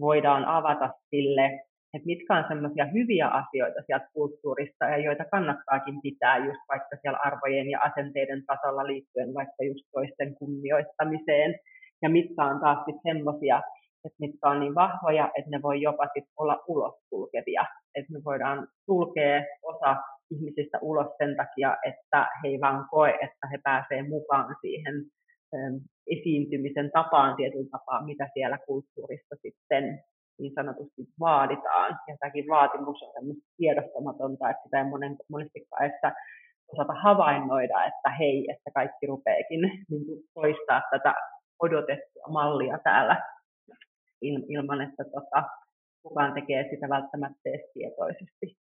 voidaan 0.01 0.45
avata 0.45 0.91
sille 1.11 1.61
että 1.95 2.07
mitkä 2.07 2.37
on 2.37 2.45
semmoisia 2.49 2.87
hyviä 2.87 3.29
asioita 3.29 3.83
sieltä 3.87 4.09
kulttuurista 4.13 4.85
ja 4.85 4.99
joita 4.99 5.25
kannattaakin 5.25 6.03
pitää 6.03 6.37
just 6.39 6.61
vaikka 6.69 6.97
siellä 7.01 7.19
arvojen 7.25 7.71
ja 7.71 7.81
asenteiden 7.81 8.43
tasolla 8.47 8.87
liittyen 8.87 9.35
vaikka 9.35 9.65
just 9.65 9.85
toisten 9.93 10.35
kunnioittamiseen 10.35 11.55
ja 12.03 12.09
mitkä 12.09 12.45
on 12.45 12.61
taas 12.61 12.79
sitten 12.85 13.15
semmoisia, 13.15 13.63
että 14.05 14.17
mitkä 14.21 14.49
on 14.49 14.61
niin 14.61 14.75
vahvoja, 14.75 15.31
että 15.39 15.51
ne 15.51 15.63
voi 15.63 15.83
jopa 15.83 16.07
sit 16.15 16.25
olla 16.37 16.65
ulos 16.69 16.95
sulkevia. 17.09 17.65
Että 17.95 18.13
me 18.13 18.21
voidaan 18.25 18.69
sulkea 18.87 19.43
osa 19.63 19.97
ihmisistä 20.31 20.79
ulos 20.83 21.07
sen 21.19 21.37
takia, 21.37 21.77
että 21.87 22.29
he 22.43 22.49
ei 22.49 22.61
vaan 22.61 22.89
koe, 22.91 23.11
että 23.11 23.47
he 23.53 23.59
pääsee 23.63 24.03
mukaan 24.03 24.57
siihen 24.61 24.95
esiintymisen 26.07 26.91
tapaan 26.91 27.37
tietyllä 27.37 27.69
tapaa, 27.71 28.05
mitä 28.05 28.29
siellä 28.35 28.59
kulttuurissa 28.67 29.37
sitten 29.43 30.05
niin 30.39 30.53
sanotusti 30.55 31.03
vaaditaan. 31.21 31.99
Ja 32.09 32.17
tämäkin 32.21 32.49
vaatimus 32.49 33.03
on 33.03 33.15
tämmöistä 33.15 33.45
tiedostamatonta, 33.57 34.51
että 34.51 34.63
sitä 34.65 34.79
ei 34.79 34.85
monen, 34.85 35.17
monestikaan 35.29 35.87
että 35.87 36.13
osata 36.73 36.93
havainnoida, 36.93 37.85
että 37.85 38.11
hei, 38.19 38.51
että 38.51 38.71
kaikki 38.75 39.07
rupeekin 39.07 39.61
niin 39.91 40.05
toistaa 40.35 40.83
tätä 40.91 41.15
odotettua 41.63 42.27
mallia 42.29 42.79
täällä 42.85 43.23
ilman, 44.49 44.81
että 44.81 45.05
tota, 45.05 45.49
kukaan 46.03 46.35
tekee 46.35 46.69
sitä 46.71 46.89
välttämättä 46.89 47.51
tietoisesti. 47.75 48.57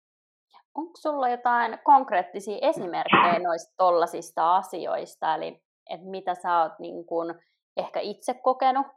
Onko 0.75 0.93
sulla 0.95 1.29
jotain 1.29 1.79
konkreettisia 1.83 2.57
esimerkkejä 2.61 3.39
noista 3.39 3.73
tollasista 3.77 4.55
asioista, 4.55 5.35
eli 5.35 5.61
että 5.89 6.07
mitä 6.07 6.35
sä 6.35 6.59
oot 6.59 6.79
niin 6.79 7.05
kun 7.05 7.39
ehkä 7.77 7.99
itse 7.99 8.33
kokenut, 8.33 8.87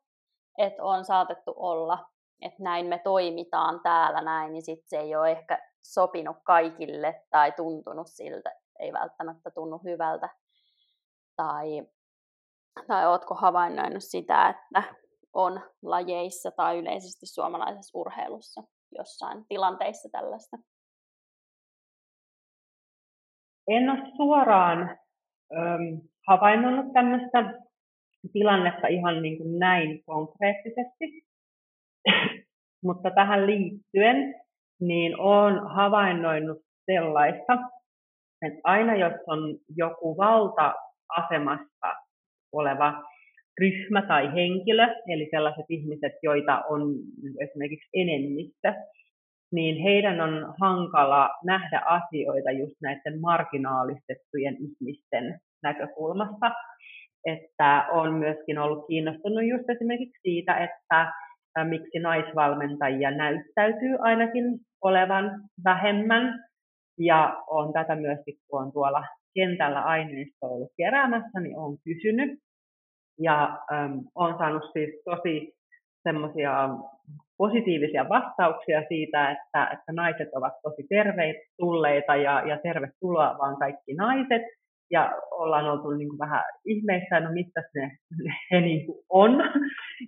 että 0.59 0.83
on 0.83 1.05
saatettu 1.05 1.55
olla, 1.57 1.99
että 2.41 2.63
näin 2.63 2.87
me 2.87 2.99
toimitaan 2.99 3.81
täällä 3.83 4.21
näin, 4.21 4.53
niin 4.53 4.63
sitten 4.63 4.89
se 4.89 4.97
ei 4.97 5.17
ole 5.17 5.31
ehkä 5.31 5.59
sopinut 5.83 6.37
kaikille 6.45 7.25
tai 7.31 7.53
tuntunut 7.53 8.07
siltä, 8.07 8.53
ei 8.79 8.93
välttämättä 8.93 9.51
tunnu 9.51 9.79
hyvältä. 9.85 10.29
Tai, 11.37 11.87
tai 12.87 13.07
ootko 13.07 13.35
havainnoinut 13.35 14.05
sitä, 14.05 14.49
että 14.49 14.83
on 15.33 15.61
lajeissa 15.83 16.51
tai 16.51 16.79
yleisesti 16.79 17.27
suomalaisessa 17.27 17.99
urheilussa 17.99 18.63
jossain 18.99 19.45
tilanteissa 19.49 20.09
tällaista? 20.13 20.57
En 23.69 23.91
ole 23.91 24.13
suoraan 24.17 24.81
äm, 25.53 26.01
havainnut 26.29 26.93
tämmöistä 26.93 27.39
tilannetta 28.33 28.87
ihan 28.87 29.23
niin 29.23 29.39
kuin 29.39 29.59
näin 29.59 30.05
konkreettisesti, 30.05 31.26
mutta 32.87 33.11
tähän 33.11 33.47
liittyen 33.47 34.35
niin 34.81 35.21
olen 35.21 35.59
havainnoinut 35.75 36.59
sellaista, 36.87 37.53
että 38.43 38.61
aina 38.65 38.97
jos 38.97 39.13
on 39.27 39.59
joku 39.77 40.17
valta-asemassa 40.17 41.95
oleva 42.53 43.03
ryhmä 43.61 44.03
tai 44.03 44.35
henkilö, 44.35 44.87
eli 45.09 45.29
sellaiset 45.31 45.65
ihmiset, 45.69 46.13
joita 46.23 46.63
on 46.69 46.95
esimerkiksi 47.41 47.89
enemmistö, 47.95 48.73
niin 49.53 49.83
heidän 49.83 50.21
on 50.21 50.55
hankala 50.61 51.31
nähdä 51.45 51.83
asioita 51.87 52.51
just 52.51 52.75
näiden 52.83 53.21
marginaalistettujen 53.21 54.57
ihmisten 54.61 55.41
näkökulmasta. 55.63 56.51
Että 57.25 57.87
on 57.93 58.15
myöskin 58.15 58.59
ollut 58.59 58.87
kiinnostunut 58.87 59.45
just 59.49 59.71
esimerkiksi 59.71 60.21
siitä, 60.23 60.57
että 60.57 61.13
miksi 61.65 61.99
naisvalmentajia 61.99 63.11
näyttäytyy 63.11 63.97
ainakin 63.99 64.45
olevan 64.83 65.41
vähemmän. 65.65 66.45
Ja 66.99 67.43
on 67.47 67.73
tätä 67.73 67.97
myöskin, 67.97 68.35
kun 68.49 68.63
on 68.63 68.73
tuolla 68.73 69.05
kentällä 69.35 69.83
aineistoa 69.83 70.49
ollut 70.49 70.73
keräämässä, 70.77 71.41
niin 71.41 71.59
on 71.59 71.77
kysynyt. 71.85 72.39
Ja 73.21 73.59
on 74.15 74.39
saanut 74.39 74.63
siis 74.73 75.03
tosi 75.05 75.57
semmoisia 76.03 76.69
positiivisia 77.39 78.09
vastauksia 78.09 78.83
siitä, 78.89 79.31
että, 79.31 79.69
että 79.73 79.93
naiset 79.93 80.29
ovat 80.35 80.53
tosi 80.63 80.87
tervetulleita 80.89 82.17
ja, 82.17 82.43
ja 82.49 82.59
tervetuloa 82.63 83.37
vaan 83.39 83.57
kaikki 83.57 83.95
naiset. 83.95 84.43
Ja 84.91 85.13
ollaan 85.31 85.65
oltu 85.65 85.91
niin 85.91 86.09
kuin 86.09 86.19
vähän 86.19 86.45
ihmeissä, 86.65 87.21
no 87.21 87.33
mistä 87.33 87.63
ne, 87.75 87.99
ne 88.53 88.61
niin 88.61 88.87
kuin 88.87 88.99
on. 89.09 89.33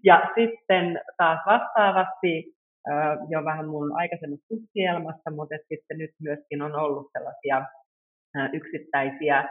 Ja 0.05 0.23
sitten 0.35 1.01
taas 1.17 1.41
vastaavasti 1.47 2.45
jo 3.29 3.45
vähän 3.45 3.69
mun 3.69 3.97
aikaisemmassa 3.97 4.49
tutkielmassa, 4.49 5.31
mutta 5.31 5.57
sitten 5.69 5.99
nyt 5.99 6.11
myöskin 6.23 6.63
on 6.63 6.75
ollut 6.75 7.07
sellaisia 7.13 7.67
yksittäisiä 8.53 9.49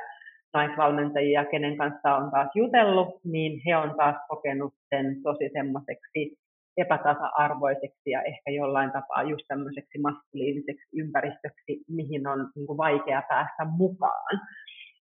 naisvalmentajia, 0.53 1.45
kenen 1.45 1.77
kanssa 1.77 2.15
on 2.15 2.31
taas 2.31 2.49
jutellut, 2.55 3.19
niin 3.23 3.61
he 3.67 3.77
on 3.77 3.95
taas 3.97 4.15
kokenut 4.27 4.73
sen 4.89 5.21
tosi 5.23 5.49
semmoiseksi 5.53 6.37
epätasa-arvoiseksi 6.77 8.09
ja 8.09 8.21
ehkä 8.21 8.51
jollain 8.51 8.91
tapaa 8.91 9.23
just 9.23 9.45
tämmöiseksi 9.47 9.99
maskuliiniseksi 10.01 10.87
ympäristöksi, 10.93 11.83
mihin 11.89 12.27
on 12.27 12.49
niin 12.55 12.67
kuin 12.67 12.77
vaikea 12.77 13.21
päästä 13.29 13.65
mukaan. 13.77 14.39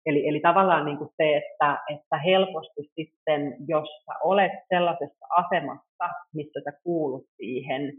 Eli, 0.06 0.28
eli 0.28 0.40
tavallaan 0.40 0.84
niin 0.84 0.98
kuin 0.98 1.10
se, 1.16 1.36
että, 1.36 1.78
että 1.94 2.18
helposti 2.18 2.82
sitten, 2.94 3.56
jos 3.68 3.88
sä 4.06 4.12
olet 4.24 4.52
sellaisessa 4.68 5.26
asemassa, 5.36 6.08
missä 6.34 6.60
sä 6.64 6.72
kuulut 6.82 7.24
siihen 7.36 7.92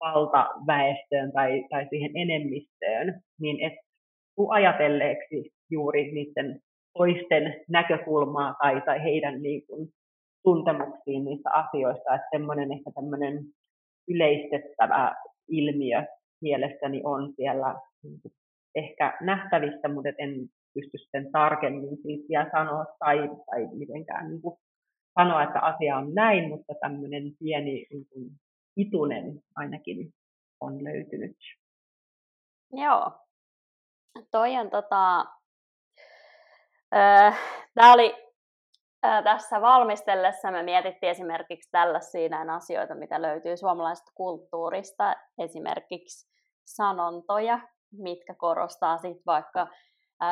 valtaväestöön 0.00 1.32
tai, 1.32 1.64
tai 1.70 1.86
siihen 1.90 2.10
enemmistöön, 2.14 3.20
niin 3.40 3.66
et 3.66 3.78
tuu 4.36 4.50
ajatelleeksi 4.50 5.52
juuri 5.70 6.12
niiden 6.12 6.60
toisten 6.98 7.64
näkökulmaa 7.68 8.54
tai, 8.62 8.80
tai 8.80 9.02
heidän 9.02 9.42
niin 9.42 9.66
kuin, 9.66 9.88
tuntemuksiin 10.42 11.24
niistä 11.24 11.50
asioista, 11.50 12.14
että 12.14 12.28
semmoinen 12.30 12.72
ehkä 12.72 12.90
tämmöinen 12.94 13.38
yleistettävä 14.08 15.14
ilmiö 15.48 16.02
mielestäni 16.42 17.00
on 17.04 17.32
siellä 17.36 17.74
niin 18.02 18.20
ehkä 18.74 19.18
nähtävissä, 19.20 19.88
mutta 19.88 20.08
en 20.18 20.48
pysty 20.76 20.98
sen 21.10 21.32
tarkemmin 21.32 21.96
siitä 22.02 22.50
sanoa 22.52 22.84
tai, 22.98 23.16
tai 23.46 23.66
mitenkään 23.72 24.28
niin 24.28 24.42
kuin 24.42 24.58
sanoa, 25.20 25.42
että 25.42 25.60
asia 25.60 25.96
on 25.96 26.14
näin, 26.14 26.48
mutta 26.48 26.74
tämmöinen 26.80 27.22
pieni 27.38 27.86
niin 27.90 28.06
kuin, 28.12 28.30
itunen 28.76 29.40
ainakin 29.56 30.14
on 30.60 30.84
löytynyt. 30.84 31.36
Joo. 32.72 33.12
Toi 34.30 34.56
on 34.56 34.70
tota, 34.70 35.20
äh, 36.94 37.38
Tämä 37.74 37.92
oli 37.92 38.26
tässä 39.24 39.60
valmistellessa 39.60 40.50
me 40.50 40.62
mietittiin 40.62 41.10
esimerkiksi 41.10 41.70
tällaisia 41.70 42.54
asioita, 42.54 42.94
mitä 42.94 43.22
löytyy 43.22 43.56
suomalaisesta 43.56 44.12
kulttuurista, 44.14 45.16
esimerkiksi 45.38 46.28
sanontoja, 46.64 47.60
mitkä 47.92 48.34
korostaa 48.34 48.98
sitten 48.98 49.22
vaikka 49.26 49.68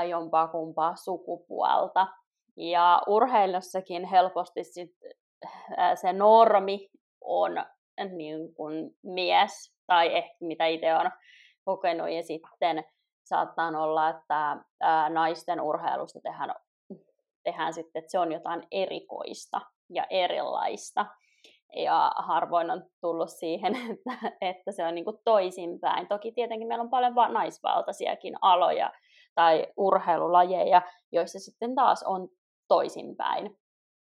jompaa 0.08 0.48
kumpaa 0.48 0.96
sukupuolta. 0.96 2.06
Ja 2.56 3.02
urheilussakin 3.06 4.04
helposti 4.04 4.64
sit, 4.64 4.90
se 5.94 6.12
normi 6.12 6.90
on 7.20 7.52
niin 8.16 8.54
kuin 8.54 8.96
mies, 9.02 9.74
tai 9.86 10.16
ehkä 10.16 10.36
mitä 10.40 10.66
itse 10.66 10.94
on 10.94 11.10
kokenut, 11.64 12.10
ja 12.10 12.22
sitten 12.22 12.84
saattaa 13.24 13.68
olla, 13.68 14.08
että 14.08 14.56
naisten 15.08 15.60
urheilusta 15.60 16.20
tehdään 16.20 16.54
tehdään 17.44 17.74
sitten, 17.74 18.00
että 18.00 18.10
se 18.10 18.18
on 18.18 18.32
jotain 18.32 18.62
erikoista 18.70 19.60
ja 19.90 20.06
erilaista. 20.10 21.06
Ja 21.76 22.12
harvoin 22.16 22.70
on 22.70 22.82
tullut 23.00 23.30
siihen, 23.30 23.76
että, 23.76 24.32
että 24.40 24.72
se 24.72 24.86
on 24.86 24.94
niin 24.94 25.04
toisinpäin. 25.24 26.08
Toki 26.08 26.32
tietenkin 26.32 26.68
meillä 26.68 26.82
on 26.82 26.90
paljon 26.90 27.14
naisvaltaisiakin 27.14 28.34
aloja 28.40 28.92
tai 29.34 29.66
urheilulajeja, 29.76 30.82
joissa 31.12 31.38
sitten 31.38 31.74
taas 31.74 32.02
on 32.02 32.28
toisinpäin. 32.68 33.58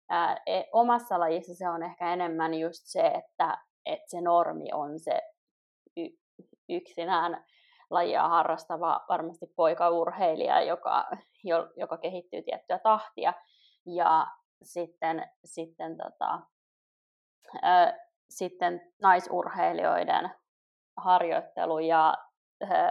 Ää, 0.08 0.42
e, 0.46 0.62
omassa 0.72 1.20
lajissa 1.20 1.54
se 1.54 1.68
on 1.68 1.82
ehkä 1.82 2.12
enemmän 2.12 2.54
just 2.54 2.82
se, 2.84 3.06
että, 3.06 3.58
että 3.86 4.10
se 4.10 4.20
normi 4.20 4.72
on 4.72 5.00
se 5.00 5.22
y- 5.96 6.16
yksinään 6.68 7.44
lajia 7.90 8.28
harrastava 8.28 9.04
varmasti 9.08 9.46
poikaurheilija, 9.56 10.60
joka, 10.62 11.10
joka 11.76 11.98
kehittyy 11.98 12.42
tiettyä 12.42 12.78
tahtia. 12.78 13.32
Ja 13.86 14.26
sitten, 14.62 15.30
sitten, 15.44 15.96
tota, 15.96 16.40
ää, 17.62 17.98
sitten 18.30 18.92
naisurheilijoiden 19.02 20.30
harjoittelu 20.96 21.78
ja 21.78 22.14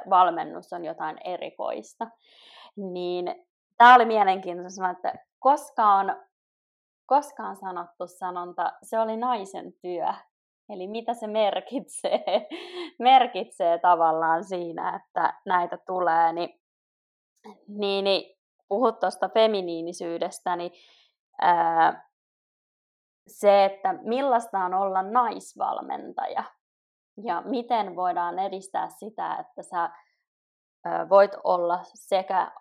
valmennus 0.10 0.74
on 0.74 0.86
jotain 0.86 1.18
erikoista. 1.24 2.08
Niin 2.76 3.46
tämä 3.78 3.96
oli 3.96 4.06
mielenkiintoista, 4.06 4.90
että 4.90 5.14
koskaan, 5.40 6.26
koskaan 7.06 7.56
sanottu 7.56 8.08
sanonta, 8.08 8.72
se 8.84 9.00
oli 9.00 9.18
naisen 9.18 9.74
työ, 9.82 10.14
Eli 10.70 10.88
mitä 10.88 11.14
se 11.14 11.28
merkitsee, 11.28 12.24
merkitsee 13.00 13.78
tavallaan 13.80 14.44
siinä, 14.44 14.96
että 14.96 15.34
näitä 15.46 15.78
tulee, 15.78 16.34
niin, 16.34 16.62
niin, 17.68 18.04
niin 18.04 18.38
puhut 18.68 19.00
tuosta 19.00 19.30
feminiinisyydestä, 19.30 20.56
niin 20.56 20.72
ää, 21.42 22.08
se, 23.28 23.66
että 23.66 23.94
millaista 23.94 24.60
on 24.60 24.74
olla 24.74 25.02
naisvalmentaja 25.02 26.44
ja 27.24 27.42
miten 27.46 27.96
voidaan 27.96 28.40
edistää 28.40 28.90
sitä, 28.90 29.36
että 29.36 29.64
sä 29.64 29.90
voit 31.10 31.32
olla 31.44 31.80
sekä 31.84 32.52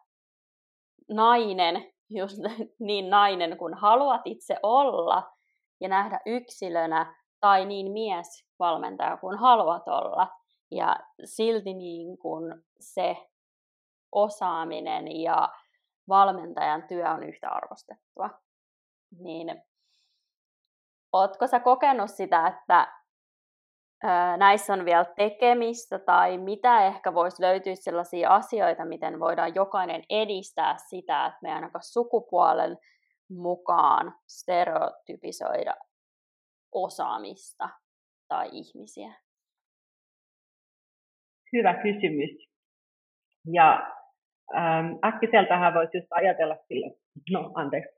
nainen, 1.08 1.92
just 2.10 2.36
niin 2.78 3.10
nainen 3.10 3.58
kuin 3.58 3.74
haluat 3.74 4.22
itse 4.24 4.56
olla 4.62 5.32
ja 5.80 5.88
nähdä 5.88 6.20
yksilönä, 6.26 7.14
tai 7.40 7.64
niin 7.64 7.92
mies 7.92 8.46
valmentaja 8.58 9.16
kuin 9.16 9.38
haluat 9.38 9.88
olla. 9.88 10.28
Ja 10.70 10.96
silti 11.24 11.74
niin 11.74 12.18
kuin 12.18 12.64
se 12.80 13.16
osaaminen 14.12 15.20
ja 15.20 15.48
valmentajan 16.08 16.82
työ 16.88 17.10
on 17.10 17.22
yhtä 17.22 17.48
arvostettua. 17.48 18.30
Niin 19.18 19.62
ootko 21.12 21.46
sä 21.46 21.60
kokenut 21.60 22.10
sitä, 22.10 22.46
että 22.46 22.92
näissä 24.36 24.72
on 24.72 24.84
vielä 24.84 25.04
tekemistä 25.04 25.98
tai 25.98 26.38
mitä 26.38 26.86
ehkä 26.86 27.14
voisi 27.14 27.42
löytyä 27.42 27.74
sellaisia 27.74 28.34
asioita, 28.34 28.84
miten 28.84 29.20
voidaan 29.20 29.54
jokainen 29.54 30.02
edistää 30.10 30.76
sitä, 30.88 31.26
että 31.26 31.38
me 31.42 31.52
ainakaan 31.52 31.82
sukupuolen 31.82 32.78
mukaan 33.30 34.14
stereotypisoida 34.26 35.74
osaamista 36.72 37.68
tai 38.28 38.48
ihmisiä? 38.52 39.12
Hyvä 41.52 41.74
kysymys. 41.74 42.48
Ja 43.52 43.92
äkkiseltähän 45.04 45.74
voisi 45.74 45.96
just 45.96 46.08
ajatella 46.10 46.56
sillä, 46.68 46.90
no 47.30 47.52
anteeksi. 47.54 47.96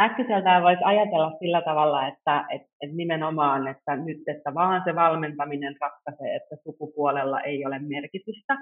Äkkiseltään 0.00 0.62
voisi 0.62 0.82
ajatella 0.84 1.36
sillä 1.38 1.62
tavalla, 1.62 2.08
että, 2.08 2.44
että, 2.50 2.68
että 2.80 2.96
nimenomaan, 2.96 3.68
että 3.68 3.96
nyt, 3.96 4.22
että 4.26 4.54
vaan 4.54 4.82
se 4.84 4.94
valmentaminen 4.94 5.76
ratkaisee, 5.80 6.36
että 6.36 6.56
sukupuolella 6.64 7.40
ei 7.40 7.66
ole 7.66 7.78
merkitystä. 7.78 8.56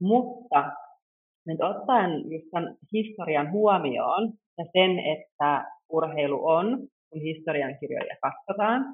Mutta 0.00 0.72
nyt 1.46 1.60
ottaen 1.62 2.10
just 2.30 2.46
tämän 2.50 2.76
historian 2.92 3.52
huomioon 3.52 4.32
ja 4.58 4.64
sen, 4.72 4.98
että 4.98 5.64
urheilu 5.90 6.46
on, 6.46 6.78
kun 7.10 7.20
historiankirjoja 7.20 8.16
katsotaan, 8.22 8.84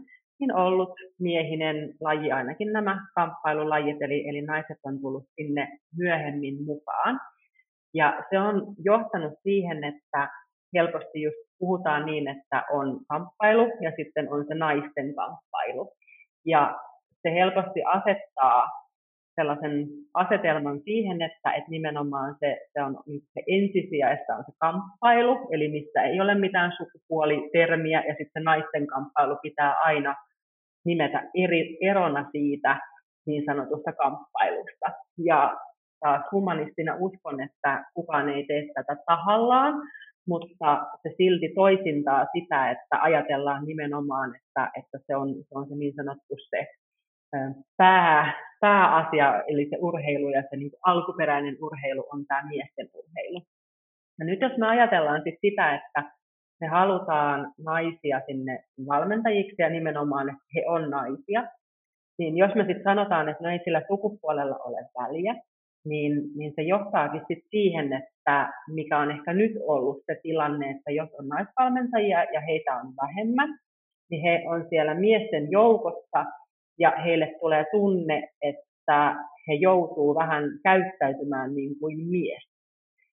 niin 0.41 0.55
ollut 0.55 0.93
miehinen 1.21 1.95
laji, 2.01 2.33
ainakin 2.33 2.73
nämä 2.73 3.07
kamppailulajit, 3.15 4.03
eli, 4.03 4.29
eli 4.29 4.43
naiset 4.43 4.79
on 4.85 5.01
tullut 5.01 5.25
sinne 5.35 5.79
myöhemmin 5.97 6.65
mukaan. 6.65 7.21
Ja 7.95 8.23
se 8.31 8.39
on 8.39 8.75
johtanut 8.85 9.33
siihen, 9.43 9.85
että 9.85 10.29
helposti 10.75 11.23
just 11.23 11.37
puhutaan 11.59 12.07
niin, 12.07 12.29
että 12.29 12.65
on 12.73 13.01
kamppailu 13.09 13.73
ja 13.81 13.93
sitten 13.97 14.33
on 14.33 14.45
se 14.49 14.55
naisten 14.55 15.15
kamppailu. 15.15 15.93
Ja 16.47 16.79
se 17.23 17.35
helposti 17.35 17.83
asettaa 17.85 18.69
sellaisen 19.35 19.87
asetelman 20.15 20.81
siihen, 20.81 21.23
että, 21.23 21.53
että 21.53 21.71
nimenomaan 21.71 22.37
se, 22.41 22.59
se 22.73 22.83
on 22.83 22.99
se 23.07 23.43
ensisijaista 23.47 24.37
on 24.37 24.45
se 24.45 24.53
kamppailu, 24.59 25.49
eli 25.51 25.69
missä 25.69 26.03
ei 26.03 26.21
ole 26.21 26.35
mitään 26.35 26.73
sukupuolitermiä, 26.77 28.05
ja 28.09 28.15
sitten 28.19 28.45
naisten 28.45 28.87
kamppailu 28.87 29.37
pitää 29.43 29.75
aina 29.85 30.15
nimetä 30.85 31.31
eri, 31.35 31.79
erona 31.83 32.29
siitä 32.33 32.81
niin 33.27 33.45
sanotusta 33.47 33.93
kamppailusta. 33.93 34.87
Ja 35.19 35.57
taas 36.01 36.23
humanistina 36.33 36.97
uskon, 36.99 37.41
että 37.41 37.85
kukaan 37.95 38.29
ei 38.29 38.47
tee 38.47 38.63
tätä 38.75 38.97
tahallaan, 39.07 39.75
mutta 40.31 40.87
se 41.03 41.09
silti 41.17 41.49
toisintaa 41.55 42.27
sitä, 42.35 42.71
että 42.71 42.97
ajatellaan 43.09 43.65
nimenomaan, 43.65 44.29
että, 44.37 44.71
että 44.79 44.99
se, 45.07 45.17
on, 45.17 45.29
se 45.49 45.55
on 45.55 45.69
se 45.69 45.75
niin 45.75 45.95
sanottu 45.97 46.35
se 46.51 46.61
pää, 47.77 48.35
pääasia, 48.61 49.43
eli 49.49 49.69
se 49.71 49.77
urheilu 49.81 50.29
ja 50.31 50.43
se 50.51 50.57
niin 50.57 50.71
alkuperäinen 50.83 51.57
urheilu 51.61 52.05
on 52.13 52.27
tämä 52.27 52.49
miesten 52.49 52.89
urheilu. 52.95 53.43
Ja 54.19 54.25
nyt 54.25 54.41
jos 54.41 54.53
me 54.59 54.67
ajatellaan 54.67 55.23
sit 55.25 55.39
sitä, 55.41 55.75
että 55.75 56.01
me 56.61 56.67
halutaan 56.67 57.53
naisia 57.65 58.21
sinne 58.27 58.65
valmentajiksi 58.89 59.55
ja 59.59 59.71
nimenomaan, 59.71 60.29
että 60.29 60.45
he 60.55 60.65
on 60.67 60.91
naisia, 60.91 61.43
niin 62.19 62.37
jos 62.37 62.55
me 62.55 62.65
sitten 62.65 62.85
sanotaan, 62.85 63.29
että 63.29 63.45
no 63.45 63.51
ei 63.51 63.61
sillä 63.65 63.83
sukupuolella 63.89 64.57
ole 64.57 64.81
väliä, 64.99 65.35
niin, 65.85 66.13
niin 66.37 66.53
se 66.57 66.63
johtaakin 66.63 67.23
sit 67.29 67.45
siihen, 67.51 67.93
että 67.93 68.53
mikä 68.69 68.99
on 68.99 69.11
ehkä 69.11 69.33
nyt 69.33 69.53
ollut 69.67 70.03
se 70.07 70.21
tilanne, 70.23 70.71
että 70.71 70.91
jos 70.91 71.09
on 71.19 71.29
naisvalmentajia 71.29 72.25
ja 72.25 72.41
heitä 72.41 72.75
on 72.75 72.93
vähemmän, 73.03 73.59
niin 74.11 74.23
he 74.23 74.43
on 74.47 74.67
siellä 74.69 74.95
miesten 74.95 75.51
joukossa 75.51 76.25
ja 76.79 76.91
heille 77.05 77.37
tulee 77.41 77.65
tunne, 77.71 78.29
että 78.43 79.17
he 79.49 79.55
joutuu 79.55 80.15
vähän 80.15 80.45
käyttäytymään 80.63 81.55
niin 81.55 81.79
kuin 81.81 82.07
mies. 82.07 82.51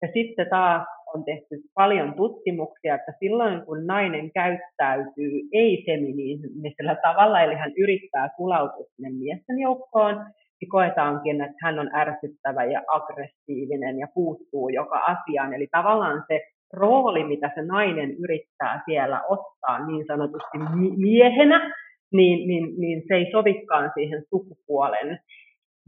Ja 0.03 0.09
sitten 0.15 0.47
taas 0.51 0.87
on 1.15 1.25
tehty 1.25 1.63
paljon 1.75 2.15
tutkimuksia, 2.15 2.95
että 2.95 3.13
silloin 3.21 3.67
kun 3.67 3.87
nainen 3.87 4.31
käyttäytyy 4.33 5.41
ei-feminiinisellä 5.53 6.97
tavalla, 7.03 7.41
eli 7.41 7.55
hän 7.55 7.73
yrittää 7.77 8.31
sulautua 8.37 8.87
sinne 8.97 9.11
miesten 9.11 9.59
joukkoon, 9.59 10.27
koetaankin, 10.67 11.41
että 11.41 11.57
hän 11.63 11.79
on 11.79 11.91
ärsyttävä 11.95 12.65
ja 12.65 12.83
aggressiivinen 12.89 13.99
ja 13.99 14.07
puuttuu 14.15 14.69
joka 14.69 14.99
asiaan. 14.99 15.55
Eli 15.55 15.69
tavallaan 15.71 16.25
se 16.29 16.41
rooli, 16.73 17.25
mitä 17.25 17.51
se 17.55 17.63
nainen 17.63 18.11
yrittää 18.11 18.83
siellä 18.85 19.23
ottaa 19.29 19.87
niin 19.87 20.05
sanotusti 20.07 20.59
miehenä, 20.97 21.75
niin, 22.13 22.49
niin, 22.49 22.81
niin 22.81 23.03
se 23.09 23.15
ei 23.15 23.31
sovikaan 23.33 23.91
siihen 23.95 24.23
sukupuolen 24.31 25.19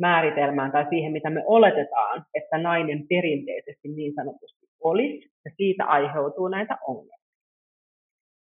määritelmään 0.01 0.73
tai 0.73 0.87
siihen, 0.89 1.13
mitä 1.13 1.31
me 1.31 1.43
oletetaan, 1.47 2.25
että 2.35 2.59
nainen 2.59 3.07
perinteisesti 3.09 3.89
niin 3.89 4.15
sanotusti 4.15 4.67
olisi, 4.81 5.31
ja 5.45 5.51
siitä 5.57 5.85
aiheutuu 5.85 6.49
näitä 6.49 6.79
ongelmia. 6.87 7.23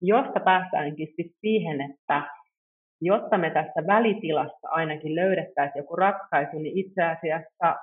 Josta 0.03 0.41
päästäänkin 0.41 1.07
sitten 1.07 1.39
siihen, 1.41 1.81
että 1.81 2.23
jotta 3.05 3.39
me 3.39 3.51
tässä 3.51 3.87
välitilassa 3.87 4.69
ainakin 4.69 5.15
löydettäisiin 5.15 5.81
joku 5.81 5.97
ratkaisu, 5.97 6.59
niin 6.59 6.79
itse 6.79 7.03
asiassa 7.03 7.77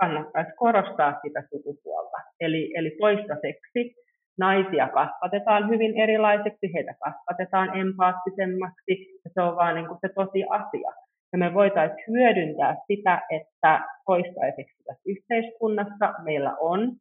kannattaisi 0.00 0.52
korostaa 0.56 1.20
sitä 1.22 1.42
sukupuolta. 1.50 2.16
Eli, 2.40 2.72
eli 2.74 2.90
toistaiseksi 3.00 3.94
naisia 4.38 4.88
kasvatetaan 4.88 5.68
hyvin 5.68 6.00
erilaiseksi, 6.00 6.74
heitä 6.74 6.94
kasvatetaan 7.04 7.76
empaattisemmaksi, 7.76 9.20
ja 9.24 9.30
se 9.34 9.42
on 9.42 9.56
vaan 9.56 9.74
niin 9.74 9.86
kuin 9.86 9.98
se 10.00 10.08
tosi 10.14 10.44
asia. 10.48 10.92
Ja 11.32 11.38
me 11.38 11.54
voitaisiin 11.54 12.04
hyödyntää 12.08 12.76
sitä, 12.86 13.20
että 13.30 13.80
toistaiseksi 14.06 14.84
tässä 14.84 15.02
yhteiskunnassa 15.06 16.14
meillä 16.24 16.56
on 16.60 16.92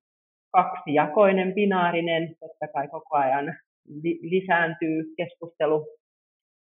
kaksijakoinen, 0.51 1.53
binaarinen, 1.53 2.35
totta 2.39 2.67
kai 2.73 2.87
koko 2.87 3.17
ajan 3.17 3.55
lisääntyy 4.21 5.03
keskustelu 5.17 5.85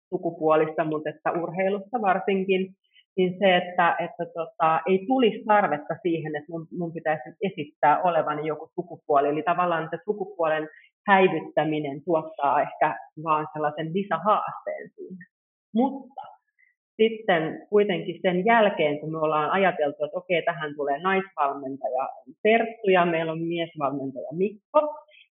sukupuolista, 0.08 0.84
mutta 0.84 1.10
että 1.10 1.32
urheilussa 1.32 2.02
varsinkin, 2.02 2.74
niin 3.16 3.38
se, 3.38 3.56
että, 3.56 3.96
että 3.98 4.24
tota, 4.34 4.80
ei 4.86 5.06
tulisi 5.06 5.44
tarvetta 5.44 5.94
siihen, 6.02 6.36
että 6.36 6.52
mun, 6.52 6.66
mun 6.78 6.92
pitäisi 6.92 7.22
esittää 7.42 8.02
olevani 8.02 8.46
joku 8.46 8.70
sukupuoli. 8.74 9.28
Eli 9.28 9.42
tavallaan 9.42 9.88
se 9.90 9.98
sukupuolen 10.04 10.68
häivyttäminen 11.06 12.04
tuottaa 12.04 12.62
ehkä 12.62 12.96
vaan 13.24 13.46
sellaisen 13.52 13.92
lisähaasteen 13.94 14.90
siihen. 14.96 15.26
Mutta 15.74 16.22
sitten 16.96 17.66
kuitenkin 17.68 18.18
sen 18.22 18.44
jälkeen, 18.44 19.00
kun 19.00 19.12
me 19.12 19.18
ollaan 19.18 19.50
ajateltu, 19.50 20.04
että 20.04 20.18
okei, 20.18 20.42
tähän 20.42 20.74
tulee 20.76 20.98
naisvalmentaja 20.98 22.08
Perttu 22.42 22.90
ja 22.92 23.06
meillä 23.06 23.32
on 23.32 23.42
miesvalmentaja 23.42 24.28
Mikko, 24.32 24.80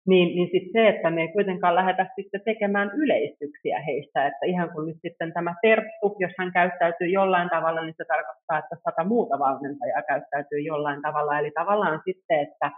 niin, 0.08 0.28
niin 0.36 0.48
sit 0.52 0.72
se, 0.72 0.88
että 0.88 1.10
me 1.10 1.20
ei 1.20 1.32
kuitenkaan 1.32 1.74
lähdetä 1.74 2.06
sitten 2.16 2.40
tekemään 2.44 2.90
yleistyksiä 3.02 3.80
heistä, 3.80 4.26
että 4.26 4.46
ihan 4.46 4.70
kun 4.72 4.86
nyt 4.86 4.98
sitten 5.02 5.32
tämä 5.32 5.54
Terttu, 5.62 6.16
jos 6.18 6.32
hän 6.38 6.52
käyttäytyy 6.52 7.08
jollain 7.08 7.50
tavalla, 7.50 7.82
niin 7.82 7.94
se 7.96 8.04
tarkoittaa, 8.04 8.58
että 8.58 8.76
sata 8.84 9.04
muuta 9.04 9.38
valmentajaa 9.38 10.02
käyttäytyy 10.02 10.60
jollain 10.60 11.02
tavalla, 11.02 11.38
eli 11.38 11.50
tavallaan 11.50 12.00
sitten, 12.04 12.40
että 12.40 12.70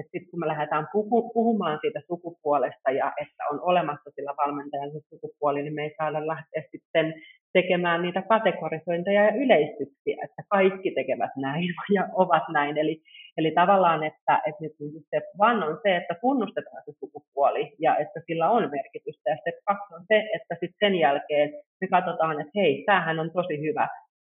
että 0.00 0.10
sitten 0.12 0.30
kun 0.30 0.40
me 0.40 0.46
lähdetään 0.46 0.88
puhu, 0.92 1.30
puhumaan 1.30 1.78
siitä 1.80 2.00
sukupuolesta 2.06 2.90
ja 2.90 3.12
että 3.22 3.42
on 3.50 3.60
olemassa 3.60 4.10
sillä 4.14 4.34
valmentajan 4.36 4.90
sukupuoli, 5.10 5.62
niin 5.62 5.74
me 5.74 5.82
ei 5.82 5.94
saada 5.98 6.26
lähteä 6.26 6.62
sitten 6.70 7.14
tekemään 7.52 8.02
niitä 8.02 8.22
kategorisointeja 8.22 9.24
ja 9.24 9.34
yleistyksiä, 9.34 10.16
että 10.24 10.42
kaikki 10.48 10.90
tekevät 10.90 11.30
näin 11.36 11.68
ja 11.96 12.08
ovat 12.12 12.42
näin. 12.48 12.78
Eli, 12.78 13.02
Eli 13.38 13.50
tavallaan, 13.50 14.02
että, 14.02 14.34
että 14.46 14.62
nyt 14.64 14.72
se 15.10 15.20
one 15.38 15.66
on 15.66 15.78
se, 15.82 15.96
että 15.96 16.14
tunnustetaan 16.20 16.82
se 16.84 16.92
sukupuoli 17.00 17.72
ja 17.78 17.96
että 17.96 18.20
sillä 18.26 18.50
on 18.50 18.70
merkitystä. 18.70 19.30
Ja 19.30 19.36
step 19.36 19.54
kaksi 19.64 19.94
on 19.94 20.04
se, 20.08 20.16
että 20.36 20.54
sitten 20.60 20.80
sen 20.80 20.94
jälkeen 20.98 21.50
me 21.80 21.88
katsotaan, 21.88 22.40
että 22.40 22.52
hei, 22.56 22.82
tämähän 22.86 23.20
on 23.20 23.30
tosi 23.30 23.60
hyvä 23.66 23.88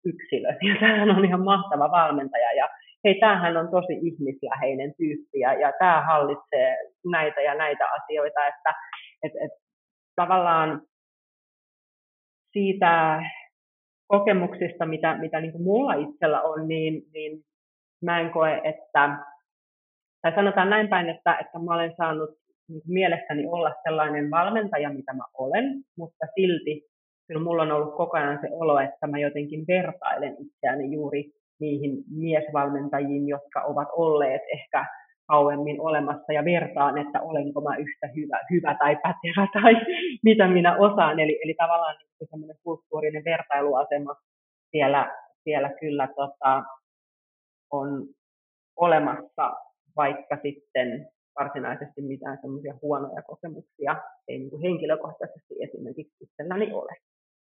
yksilö 0.04 0.48
ja 0.68 0.74
tämähän 0.80 1.10
on 1.10 1.24
ihan 1.24 1.44
mahtava 1.44 1.90
valmentaja 1.90 2.52
ja 2.52 2.68
hei, 3.04 3.14
tämähän 3.20 3.56
on 3.56 3.68
tosi 3.70 3.92
ihmisläheinen 3.92 4.94
tyyppi 4.98 5.38
ja, 5.40 5.52
ja 5.54 5.72
tämä 5.78 6.00
hallitsee 6.00 6.76
näitä 7.10 7.40
ja 7.40 7.54
näitä 7.54 7.84
asioita, 7.98 8.46
että 8.46 8.70
et, 9.22 9.32
et, 9.44 9.52
tavallaan 10.16 10.82
siitä 12.52 13.22
kokemuksista, 14.06 14.86
mitä, 14.86 15.18
mitä 15.18 15.40
niin 15.40 15.52
kuin 15.52 15.64
mulla 15.64 15.94
itsellä 15.94 16.42
on, 16.42 16.68
niin, 16.68 17.02
niin 17.12 17.40
mä 18.02 18.20
en 18.20 18.30
koe, 18.30 18.60
että, 18.64 19.18
tai 20.22 20.34
sanotaan 20.34 20.70
näin 20.70 20.88
päin, 20.88 21.08
että, 21.08 21.38
että 21.40 21.58
mä 21.58 21.74
olen 21.74 21.94
saanut 21.96 22.30
niin 22.68 22.82
mielestäni 22.86 23.46
olla 23.46 23.74
sellainen 23.82 24.30
valmentaja, 24.30 24.90
mitä 24.90 25.12
mä 25.12 25.24
olen, 25.38 25.64
mutta 25.96 26.26
silti 26.34 26.82
kyllä 27.28 27.44
mulla 27.44 27.62
on 27.62 27.72
ollut 27.72 27.96
koko 27.96 28.16
ajan 28.16 28.38
se 28.40 28.48
olo, 28.50 28.80
että 28.80 29.06
mä 29.06 29.18
jotenkin 29.18 29.64
vertailen 29.68 30.36
itseäni 30.38 30.92
juuri 30.92 31.30
niihin 31.60 31.92
miesvalmentajiin, 32.10 33.28
jotka 33.28 33.62
ovat 33.62 33.88
olleet 33.92 34.42
ehkä 34.52 34.86
kauemmin 35.34 35.80
olemassa 35.80 36.32
ja 36.32 36.44
vertaan, 36.44 36.98
että 36.98 37.18
olenko 37.20 37.60
mä 37.60 37.76
yhtä 37.76 38.06
hyvä, 38.16 38.38
hyvä 38.50 38.76
tai 38.78 38.94
pätevä 39.04 39.44
tai 39.56 39.72
mitä 40.28 40.48
minä 40.48 40.76
osaan. 40.76 41.20
Eli, 41.20 41.40
eli 41.44 41.54
tavallaan 41.54 41.96
niin 41.98 42.28
semmoinen 42.30 42.56
kulttuurinen 42.64 43.24
vertailuasema 43.24 44.14
siellä, 44.70 45.02
siellä 45.44 45.70
kyllä 45.80 46.08
tota, 46.16 46.62
on 47.70 47.88
olemassa, 48.76 49.44
vaikka 49.96 50.36
sitten 50.42 50.88
varsinaisesti 51.38 52.02
mitään 52.02 52.38
semmoisia 52.40 52.74
huonoja 52.82 53.22
kokemuksia 53.22 53.96
ei 54.28 54.38
niin 54.38 54.50
kuin 54.50 54.62
henkilökohtaisesti 54.62 55.54
esimerkiksi 55.60 56.24
itselläni 56.24 56.72
ole. 56.72 56.92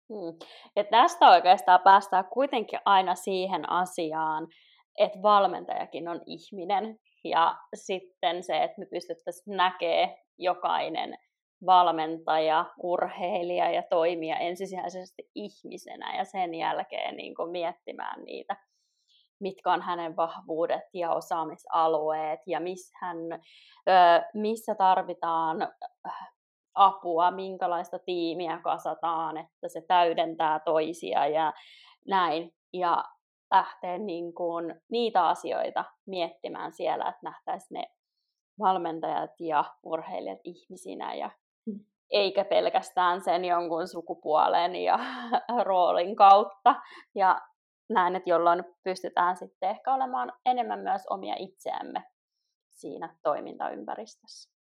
Hmm. 0.10 0.38
Ja 0.76 0.84
tästä 0.84 1.26
oikeastaan 1.26 1.80
päästään 1.84 2.26
kuitenkin 2.26 2.80
aina 2.86 3.16
siihen 3.16 3.70
asiaan, 3.70 4.48
että 5.00 5.22
valmentajakin 5.22 6.08
on 6.08 6.22
ihminen. 6.26 6.98
Ja 7.26 7.56
sitten 7.74 8.44
se, 8.44 8.64
että 8.64 8.80
me 8.80 8.86
pystyttäisiin 8.86 9.58
näkemään 9.58 10.16
jokainen 10.38 11.18
valmentaja, 11.66 12.66
urheilija 12.84 13.72
ja 13.72 13.84
toimija 13.90 14.38
ensisijaisesti 14.38 15.32
ihmisenä 15.36 16.18
ja 16.18 16.26
sen 16.26 16.54
jälkeen 16.54 17.16
niin 17.16 17.36
kuin 17.36 17.50
miettimään 17.50 18.24
niitä, 18.24 18.56
mitkä 19.40 19.74
on 19.74 19.82
hänen 19.82 20.16
vahvuudet 20.16 20.84
ja 20.94 21.14
osaamisalueet 21.14 22.40
ja 22.48 22.60
missä, 22.60 22.98
hän, 23.02 23.18
missä 24.34 24.76
tarvitaan 24.76 25.58
apua, 26.76 27.32
minkälaista 27.32 28.00
tiimiä 28.00 28.60
kasataan, 28.64 29.38
että 29.38 29.68
se 29.68 29.82
täydentää 29.82 30.60
toisia 30.60 31.28
ja 31.28 31.54
näin. 32.08 32.52
Ja 32.74 33.04
lähteä 33.56 33.98
niin 33.98 34.34
kuin 34.34 34.76
niitä 34.92 35.28
asioita 35.28 35.86
miettimään 36.08 36.72
siellä, 36.72 37.10
että 37.10 37.20
nähtäisiin 37.24 37.80
ne 37.80 37.86
valmentajat 38.60 39.32
ja 39.40 39.64
urheilijat 39.84 40.40
ihmisinä 40.44 41.14
ja 41.14 41.30
mm. 41.66 41.80
eikä 42.12 42.46
pelkästään 42.46 43.22
sen 43.22 43.46
jonkun 43.46 43.88
sukupuolen 43.88 44.76
ja 44.76 45.00
roolin 45.68 46.16
kautta. 46.16 46.76
Ja 47.16 47.42
näin, 47.90 48.16
että 48.16 48.30
jolloin 48.30 48.64
pystytään 48.84 49.38
sitten 49.38 49.70
ehkä 49.70 49.94
olemaan 49.94 50.34
enemmän 50.46 50.80
myös 50.80 51.08
omia 51.10 51.36
itseämme 51.38 52.04
siinä 52.70 53.16
toimintaympäristössä. 53.24 54.56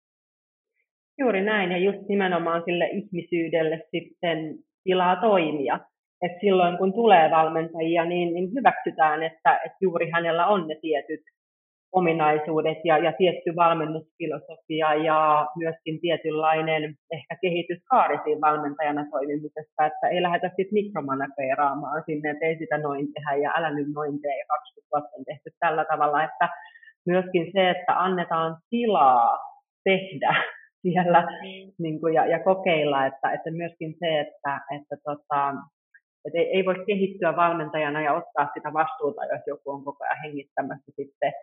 Juuri 1.20 1.42
näin, 1.42 1.72
ja 1.72 1.78
just 1.78 2.08
nimenomaan 2.10 2.64
sille 2.66 2.86
ihmisyydelle 2.88 3.78
sitten 3.92 4.38
tilaa 4.84 5.22
toimia. 5.22 5.80
Et 6.26 6.32
silloin 6.42 6.78
kun 6.78 6.94
tulee 6.94 7.32
valmentajia, 7.32 8.06
niin, 8.06 8.34
niin 8.34 8.50
hyväksytään, 8.56 9.24
että, 9.24 9.60
että 9.66 9.78
juuri 9.82 10.10
hänellä 10.12 10.48
on 10.48 10.68
ne 10.68 10.76
tietyt 10.82 11.22
ominaisuudet 11.92 12.78
ja, 12.84 12.98
ja 12.98 13.14
tietty 13.14 13.56
valmennusfilosofia 13.56 14.94
ja 14.94 15.48
myöskin 15.56 16.00
tietynlainen 16.02 16.96
ehkä 17.12 17.36
kehityskaari 17.42 18.18
siinä 18.24 18.42
valmentajana 18.42 19.06
toimimisessa, 19.12 19.86
että 19.86 20.08
ei 20.08 20.22
lähdetä 20.22 20.48
sitten 20.48 20.74
mikromanageeraamaan 20.74 22.04
sinne, 22.06 22.30
että 22.30 22.46
ei 22.46 22.58
sitä 22.58 22.78
noin 22.78 23.08
tehdä 23.14 23.36
ja 23.36 23.52
älä 23.58 23.70
nyt 23.74 23.88
noin 23.96 24.22
tee 24.22 24.38
ja 24.38 24.46
20 24.48 24.90
vuotta 24.92 25.18
on 25.18 25.26
tehty 25.26 25.50
tällä 25.60 25.86
tavalla, 25.86 26.24
että 26.24 26.50
myöskin 27.06 27.52
se, 27.54 27.70
että 27.70 27.94
annetaan 28.00 28.58
tilaa 28.70 29.40
tehdä 29.84 30.36
siellä 30.84 31.22
mm. 31.22 31.72
niin 31.80 32.00
kuin, 32.00 32.14
ja, 32.14 32.26
ja 32.26 32.40
kokeilla, 32.40 33.06
että, 33.06 33.32
että 33.32 33.52
myöskin 33.52 33.96
se, 34.00 34.20
että, 34.20 34.60
että 34.76 34.96
tota, 35.04 35.54
että 36.26 36.40
ei, 36.40 36.46
ei 36.56 36.66
voi 36.66 36.86
kehittyä 36.88 37.36
valmentajana 37.36 38.02
ja 38.02 38.14
ottaa 38.14 38.50
sitä 38.54 38.74
vastuuta, 38.74 39.26
jos 39.26 39.42
joku 39.48 39.72
on 39.72 39.84
koko 39.84 40.04
ajan 40.04 40.22
hengittämässä 40.24 40.92
sitten 40.96 41.34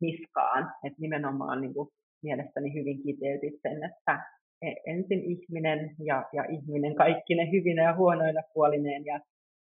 niskaan. 0.00 0.72
Että 0.84 1.00
nimenomaan 1.00 1.60
niin 1.60 1.74
kuin 1.74 1.88
mielestäni 2.22 2.74
hyvin 2.74 3.02
kiteytit 3.02 3.54
sen, 3.62 3.84
että 3.84 4.14
e, 4.62 4.66
ensin 4.86 5.22
ihminen 5.24 5.96
ja, 6.04 6.24
ja 6.32 6.44
ihminen 6.44 6.94
kaikki 6.94 7.34
ne 7.34 7.50
hyvinä 7.52 7.82
ja 7.82 7.96
huonoina 7.96 8.42
puolineen 8.54 9.04
ja, 9.04 9.20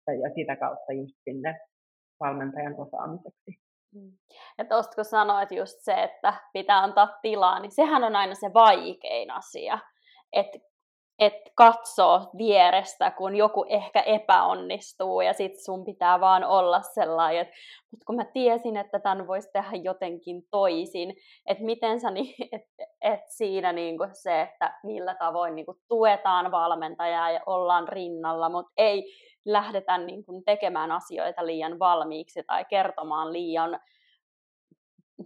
ja 0.07 0.29
sitä 0.35 0.55
kautta 0.55 0.93
just 0.93 1.15
sinne 1.23 1.59
valmentajan 2.19 2.75
osaamiseksi. 2.77 3.51
Ja 4.57 4.65
tuosta 4.65 4.95
kun 4.95 5.05
sanoit 5.05 5.51
just 5.51 5.75
se, 5.79 5.93
että 6.03 6.33
pitää 6.53 6.83
antaa 6.83 7.19
tilaa, 7.21 7.59
niin 7.59 7.71
sehän 7.71 8.03
on 8.03 8.15
aina 8.15 8.35
se 8.35 8.53
vaikein 8.53 9.31
asia. 9.31 9.79
Että 10.33 10.59
et 11.19 11.33
katsoo 11.55 12.21
vierestä, 12.37 13.11
kun 13.11 13.35
joku 13.35 13.65
ehkä 13.69 14.01
epäonnistuu 14.01 15.21
ja 15.21 15.33
sit 15.33 15.59
sun 15.59 15.85
pitää 15.85 16.19
vaan 16.19 16.43
olla 16.43 16.81
sellainen, 16.81 17.41
että 17.41 17.53
mut 17.91 18.03
kun 18.03 18.15
mä 18.15 18.25
tiesin, 18.25 18.77
että 18.77 18.99
tämän 18.99 19.27
voisi 19.27 19.49
tehdä 19.53 19.77
jotenkin 19.83 20.43
toisin, 20.51 21.15
että 21.45 21.63
miten 21.63 21.99
sä, 21.99 22.11
niin, 22.11 22.35
et, 22.51 22.61
et 23.01 23.21
siinä 23.27 23.73
niinku 23.73 24.07
se, 24.13 24.41
että 24.41 24.79
millä 24.83 25.15
tavoin 25.15 25.55
niinku 25.55 25.75
tuetaan 25.87 26.51
valmentajaa 26.51 27.31
ja 27.31 27.39
ollaan 27.45 27.87
rinnalla, 27.87 28.49
mutta 28.49 28.71
ei 28.77 29.13
lähdetä 29.45 29.97
niinku 29.97 30.43
tekemään 30.45 30.91
asioita 30.91 31.45
liian 31.45 31.79
valmiiksi 31.79 32.43
tai 32.47 32.65
kertomaan 32.65 33.33
liian 33.33 33.79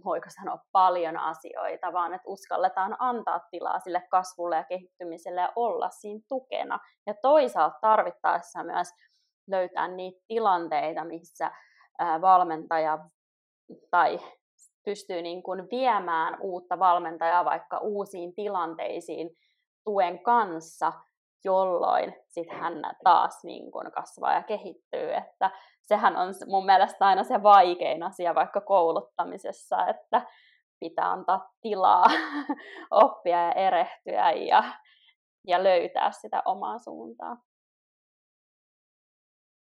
voiko 0.04 0.26
sanoa 0.28 0.58
paljon 0.72 1.16
asioita, 1.16 1.92
vaan 1.92 2.14
että 2.14 2.28
uskalletaan 2.28 2.96
antaa 2.98 3.40
tilaa 3.50 3.80
sille 3.80 4.02
kasvulle 4.10 4.56
ja 4.56 4.64
kehittymiselle 4.64 5.40
ja 5.40 5.52
olla 5.56 5.90
siinä 5.90 6.20
tukena. 6.28 6.78
Ja 7.06 7.14
toisaalta 7.22 7.78
tarvittaessa 7.80 8.64
myös 8.64 8.88
löytää 9.46 9.88
niitä 9.88 10.20
tilanteita, 10.28 11.04
missä 11.04 11.50
valmentaja 12.20 12.98
tai 13.90 14.20
pystyy 14.84 15.22
niin 15.22 15.42
kuin 15.42 15.70
viemään 15.70 16.36
uutta 16.40 16.78
valmentajaa 16.78 17.44
vaikka 17.44 17.78
uusiin 17.78 18.34
tilanteisiin 18.34 19.30
tuen 19.84 20.22
kanssa, 20.22 20.92
jolloin 21.44 22.14
sitten 22.28 22.58
hän 22.58 22.82
taas 23.04 23.44
niin 23.44 23.72
kuin 23.72 23.92
kasvaa 23.92 24.34
ja 24.34 24.42
kehittyy. 24.42 25.14
Että 25.14 25.50
sehän 25.90 26.16
on 26.16 26.28
mun 26.46 26.66
mielestä 26.66 27.06
aina 27.06 27.24
se 27.24 27.42
vaikein 27.42 28.02
asia 28.02 28.34
vaikka 28.34 28.60
kouluttamisessa, 28.60 29.86
että 29.86 30.22
pitää 30.80 31.12
antaa 31.12 31.50
tilaa 31.60 32.04
oppia 33.04 33.44
ja 33.44 33.52
erehtyä 33.52 34.30
ja, 34.32 34.64
ja 35.46 35.62
löytää 35.62 36.10
sitä 36.10 36.42
omaa 36.44 36.78
suuntaa. 36.78 37.36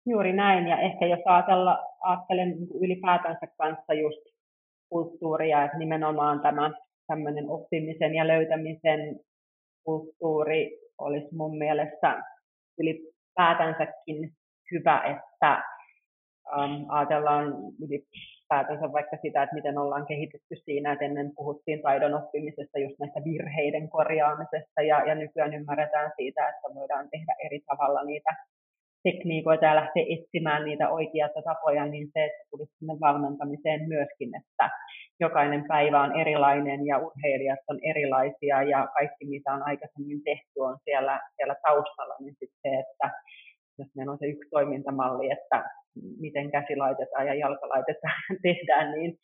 Juuri 0.08 0.34
näin, 0.34 0.68
ja 0.68 0.78
ehkä 0.78 1.06
jos 1.06 1.20
ajatella, 1.26 1.80
ajattelen 2.02 2.50
niin 2.50 2.84
ylipäätänsä 2.84 3.48
kanssa 3.58 3.94
just 3.94 4.22
kulttuuria, 4.90 5.64
että 5.64 5.78
nimenomaan 5.78 6.42
tämä 6.42 6.72
tämmöinen 7.08 7.50
oppimisen 7.50 8.16
ja 8.16 8.28
löytämisen 8.28 9.20
kulttuuri 9.84 10.80
olisi 10.98 11.36
mun 11.36 11.58
mielestä 11.58 12.24
ylipäätänsäkin 12.80 14.32
hyvä, 14.72 15.02
että 15.04 15.75
um, 16.58 16.86
ajatellaan 16.88 17.46
ylipäätänsä 17.84 18.94
vaikka 18.94 19.18
sitä, 19.22 19.44
että 19.44 19.56
miten 19.56 19.78
ollaan 19.78 20.06
kehitetty 20.06 20.56
siinä, 20.66 20.92
että 20.92 21.06
ennen 21.06 21.32
puhuttiin 21.36 21.82
taidon 21.82 22.14
oppimisesta 22.14 22.80
just 22.80 23.00
näistä 23.00 23.20
virheiden 23.24 23.90
korjaamisesta 23.90 24.82
ja, 24.82 24.98
ja 25.08 25.16
nykyään 25.16 25.54
ymmärretään 25.54 26.12
siitä, 26.16 26.50
että 26.50 26.76
voidaan 26.76 27.10
tehdä 27.12 27.34
eri 27.46 27.60
tavalla 27.60 28.04
niitä 28.04 28.36
tekniikoita 29.04 29.66
ja 29.66 29.76
lähteä 29.76 30.06
etsimään 30.16 30.66
niitä 30.66 30.90
oikeita 30.90 31.42
tapoja, 31.42 31.86
niin 31.86 32.08
se, 32.14 32.26
että 32.26 32.44
tulisi 32.52 32.74
sinne 32.80 32.94
valmentamiseen 33.00 33.88
myöskin, 33.88 34.30
että 34.40 34.70
jokainen 35.20 35.64
päivä 35.68 36.02
on 36.02 36.20
erilainen 36.22 36.86
ja 36.86 36.98
urheilijat 36.98 37.60
on 37.68 37.80
erilaisia 37.92 38.64
ja 38.64 38.88
kaikki, 38.98 39.26
mitä 39.26 39.54
on 39.54 39.64
aikaisemmin 39.64 40.24
tehty, 40.24 40.60
on 40.60 40.78
siellä, 40.84 41.20
siellä 41.36 41.56
taustalla, 41.68 42.16
niin 42.20 42.36
sitten 42.40 42.60
se, 42.64 42.70
että 42.80 43.08
jos 43.80 43.88
meillä 43.96 44.12
on 44.12 44.20
se 44.20 44.28
yksi 44.28 44.50
toimintamalli, 44.50 45.32
että 45.32 45.58
miten 46.20 46.52
käsi 46.52 46.76
laitetaan 46.76 47.28
ja 47.28 47.36
jalka 47.36 47.70
laitetaan 47.70 48.14
ja 48.30 48.36
tehdään, 48.44 48.92
niin 48.92 49.18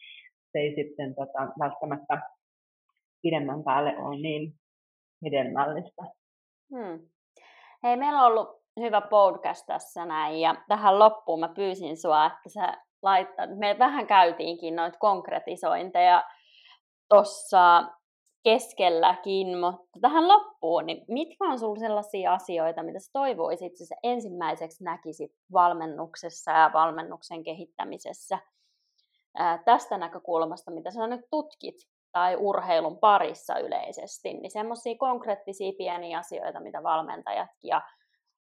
se 0.51 0.59
ei 0.59 0.75
sitten 0.75 1.15
tota, 1.15 1.53
välttämättä 1.59 2.21
pidemmän 3.21 3.63
päälle 3.63 3.97
ole 3.97 4.21
niin 4.21 4.53
hedelmällistä. 5.25 6.01
Hmm. 6.75 6.99
Hei, 7.83 7.97
meillä 7.97 8.19
on 8.19 8.27
ollut 8.27 8.61
hyvä 8.79 9.01
podcast 9.01 9.65
tässä 9.67 10.05
näin, 10.05 10.39
ja 10.39 10.55
tähän 10.67 10.99
loppuun 10.99 11.39
mä 11.39 11.49
pyysin 11.55 11.97
sua, 11.97 12.25
että 12.25 12.49
sä 12.49 12.77
laittaa, 13.01 13.47
me 13.47 13.75
vähän 13.79 14.07
käytiinkin 14.07 14.75
noita 14.75 14.97
konkretisointeja 14.99 16.23
tuossa 17.09 17.83
keskelläkin, 18.43 19.57
mutta 19.57 19.99
tähän 20.01 20.27
loppuun, 20.27 20.85
niin 20.85 21.05
mitkä 21.07 21.45
on 21.45 21.59
sinulla 21.59 21.79
sellaisia 21.79 22.33
asioita, 22.33 22.83
mitä 22.83 22.99
sä 22.99 23.09
toivoisit, 23.13 23.65
että 23.65 23.85
sä 23.85 23.95
ensimmäiseksi 24.03 24.83
näkisit 24.83 25.31
valmennuksessa 25.53 26.51
ja 26.51 26.71
valmennuksen 26.73 27.43
kehittämisessä 27.43 28.39
ää, 29.37 29.57
tästä 29.65 29.97
näkökulmasta, 29.97 30.71
mitä 30.71 30.91
sä 30.91 31.07
nyt 31.07 31.21
tutkit 31.29 31.75
tai 32.11 32.35
urheilun 32.35 32.97
parissa 32.97 33.59
yleisesti, 33.59 34.33
niin 34.33 34.51
semmoisia 34.51 34.95
konkreettisia 34.97 35.71
pieniä 35.77 36.17
asioita, 36.17 36.59
mitä 36.59 36.83
valmentajatkin 36.83 37.69
ja 37.69 37.81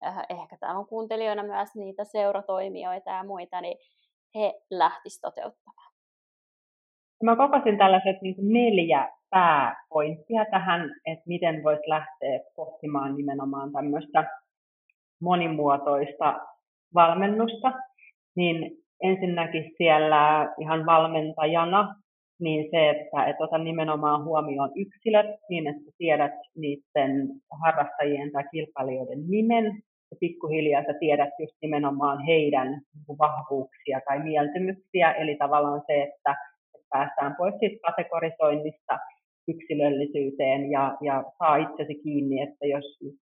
äh, 0.06 0.18
ehkä 0.30 0.58
täällä 0.60 0.80
on 0.80 0.88
kuuntelijoina 0.88 1.44
myös 1.44 1.76
niitä 1.76 2.04
seuratoimijoita 2.04 3.10
ja 3.10 3.24
muita, 3.24 3.62
niin 3.62 3.78
he 4.36 4.62
lähtisivät 4.70 5.22
toteuttamaan. 5.22 5.89
Mä 7.24 7.36
kokosin 7.36 7.78
tällaiset 7.78 8.22
niin 8.22 8.36
neljä 8.40 9.10
pääpointtia 9.30 10.46
tähän, 10.52 10.82
että 11.06 11.24
miten 11.28 11.64
voisi 11.64 11.90
lähteä 11.90 12.40
pohtimaan 12.56 13.16
nimenomaan 13.16 13.72
tämmöistä 13.72 14.24
monimuotoista 15.22 16.40
valmennusta, 16.94 17.72
niin 18.36 18.72
ensinnäkin 19.04 19.72
siellä 19.78 20.54
ihan 20.60 20.86
valmentajana, 20.86 21.96
niin 22.40 22.68
se, 22.72 22.90
että 22.90 23.26
et 23.26 23.36
ota 23.40 23.58
nimenomaan 23.58 24.24
huomioon 24.24 24.72
yksilöt 24.76 25.26
niin, 25.50 25.68
että 25.68 25.92
tiedät 25.98 26.34
niiden 26.56 27.28
harrastajien 27.62 28.32
tai 28.32 28.44
kilpailijoiden 28.52 29.28
nimen, 29.28 29.66
ja 30.12 30.18
pikkuhiljaa 30.20 30.84
sä 30.84 30.94
tiedät 31.00 31.30
just 31.40 31.56
nimenomaan 31.62 32.26
heidän 32.26 32.68
niin 32.68 33.18
vahvuuksia 33.18 34.00
tai 34.06 34.20
mieltymyksiä, 34.24 35.12
eli 35.12 35.36
tavallaan 35.36 35.82
se, 35.88 36.02
että 36.04 36.36
päästään 36.90 37.36
pois 37.38 37.56
siitä 37.60 37.88
kategorisoinnista 37.88 39.00
yksilöllisyyteen 39.48 40.72
ja, 40.72 40.98
ja 41.02 41.24
saa 41.38 41.56
itsesi 41.56 41.96
kiinni, 42.04 42.42
että 42.42 42.66
jos 42.66 42.86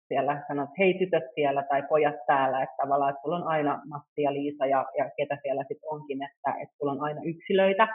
siellä 0.07 0.43
sanot, 0.47 0.69
hei 0.79 0.93
tytöt 0.93 1.23
siellä 1.35 1.63
tai 1.69 1.83
pojat 1.89 2.15
täällä, 2.27 2.63
että 2.63 2.75
tavallaan 2.81 3.09
että 3.09 3.21
sulla 3.21 3.35
on 3.35 3.47
aina 3.47 3.81
Matti 3.89 4.21
ja 4.21 4.33
Liisa 4.33 4.65
ja, 4.65 4.85
ja 4.97 5.09
ketä 5.17 5.37
siellä 5.41 5.61
sitten 5.61 5.89
onkin, 5.91 6.19
että, 6.23 6.61
että 6.61 6.75
sulla 6.77 6.91
on 6.91 7.01
aina 7.01 7.21
yksilöitä, 7.25 7.87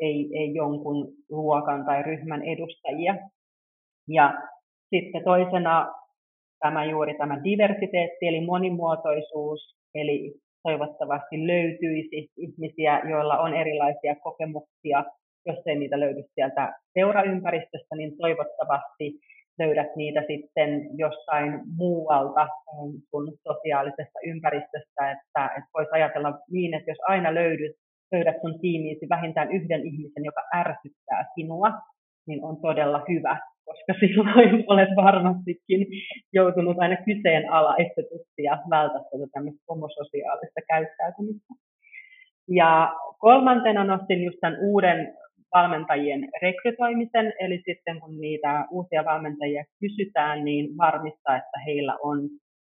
ei, 0.00 0.30
ei 0.38 0.54
jonkun 0.54 1.08
luokan 1.30 1.84
tai 1.84 2.02
ryhmän 2.02 2.42
edustajia. 2.42 3.14
Ja 4.08 4.34
sitten 4.90 5.24
toisena 5.24 5.94
tämä 6.58 6.84
juuri 6.84 7.14
tämä 7.14 7.44
diversiteetti 7.44 8.26
eli 8.26 8.40
monimuotoisuus, 8.40 9.76
eli 9.94 10.34
toivottavasti 10.66 11.46
löytyisi 11.46 12.18
ihmisiä, 12.36 13.00
joilla 13.10 13.38
on 13.38 13.54
erilaisia 13.54 14.14
kokemuksia. 14.22 15.04
Jos 15.46 15.58
ei 15.66 15.76
niitä 15.78 16.00
löydy 16.00 16.22
sieltä 16.34 16.74
seuraympäristöstä, 16.94 17.96
niin 17.96 18.16
toivottavasti 18.16 19.06
löydät 19.58 19.96
niitä 19.96 20.20
sitten 20.26 20.70
jossain 20.98 21.60
muualta 21.76 22.48
kuin 23.10 23.32
sosiaalisesta 23.48 24.18
ympäristöstä, 24.26 25.10
että, 25.10 25.44
että 25.46 25.70
voisi 25.74 25.90
ajatella 25.92 26.38
niin, 26.50 26.74
että 26.74 26.90
jos 26.90 26.98
aina 27.08 27.34
löydyt, 27.34 27.76
löydät 28.12 28.36
sun 28.40 28.60
tiimiisi 28.60 29.08
vähintään 29.08 29.52
yhden 29.52 29.86
ihmisen, 29.86 30.24
joka 30.24 30.42
ärsyttää 30.56 31.24
sinua, 31.34 31.72
niin 32.26 32.44
on 32.44 32.56
todella 32.60 33.02
hyvä, 33.08 33.38
koska 33.64 33.92
silloin 34.00 34.64
olet 34.66 34.88
varmastikin 34.96 35.86
joutunut 36.32 36.76
aina 36.78 36.96
kyseenalaistetusti 36.96 38.42
ja 38.42 38.58
vältät 38.70 39.02
tämmöistä 39.32 39.64
homososiaalista 39.68 40.60
käyttäytymistä. 40.68 41.54
Ja 42.48 42.94
kolmantena 43.18 43.84
nostin 43.84 44.24
just 44.24 44.38
tämän 44.40 44.58
uuden 44.60 45.14
valmentajien 45.54 46.28
rekrytoimisen, 46.42 47.32
eli 47.40 47.62
sitten 47.66 48.00
kun 48.00 48.20
niitä 48.20 48.64
uusia 48.70 49.04
valmentajia 49.04 49.64
kysytään, 49.80 50.44
niin 50.44 50.76
varmistaa, 50.76 51.36
että 51.36 51.58
heillä 51.66 51.96
on 52.02 52.18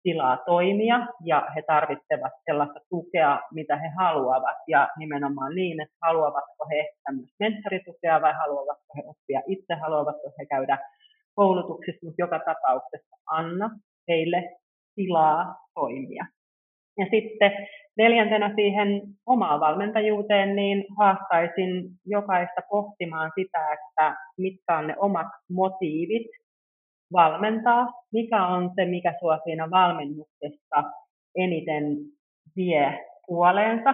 tilaa 0.03 0.37
toimia 0.37 1.07
ja 1.23 1.47
he 1.55 1.61
tarvitsevat 1.67 2.33
sellaista 2.45 2.79
tukea, 2.89 3.41
mitä 3.53 3.75
he 3.77 3.89
haluavat 3.97 4.57
ja 4.67 4.89
nimenomaan 4.97 5.55
niin, 5.55 5.81
että 5.81 5.95
haluavatko 6.01 6.67
he 6.71 6.89
tämmöistä 7.03 7.35
mentoritukea 7.39 8.21
vai 8.21 8.33
haluavatko 8.33 8.93
he 8.97 9.03
oppia 9.05 9.41
itse, 9.47 9.73
haluavatko 9.73 10.33
he 10.39 10.45
käydä 10.45 10.77
koulutuksissa, 11.35 12.05
mutta 12.05 12.21
joka 12.21 12.39
tapauksessa 12.39 13.15
anna 13.27 13.69
heille 14.07 14.57
tilaa 14.95 15.55
toimia. 15.73 16.25
Ja 16.97 17.05
sitten 17.11 17.51
neljäntenä 17.97 18.53
siihen 18.55 19.01
omaan 19.25 19.59
valmentajuuteen, 19.59 20.55
niin 20.55 20.85
haastaisin 20.97 21.89
jokaista 22.05 22.61
pohtimaan 22.69 23.31
sitä, 23.35 23.59
että 23.73 24.15
mitkä 24.37 24.77
on 24.77 24.87
ne 24.87 24.95
omat 24.97 25.27
motiivit 25.49 26.27
valmentaa, 27.13 27.87
mikä 28.13 28.47
on 28.47 28.71
se, 28.75 28.85
mikä 28.85 29.13
sua 29.19 29.37
siinä 29.43 29.69
valmennuksessa 29.69 30.83
eniten 31.35 31.83
vie 32.55 33.05
puoleensa. 33.27 33.93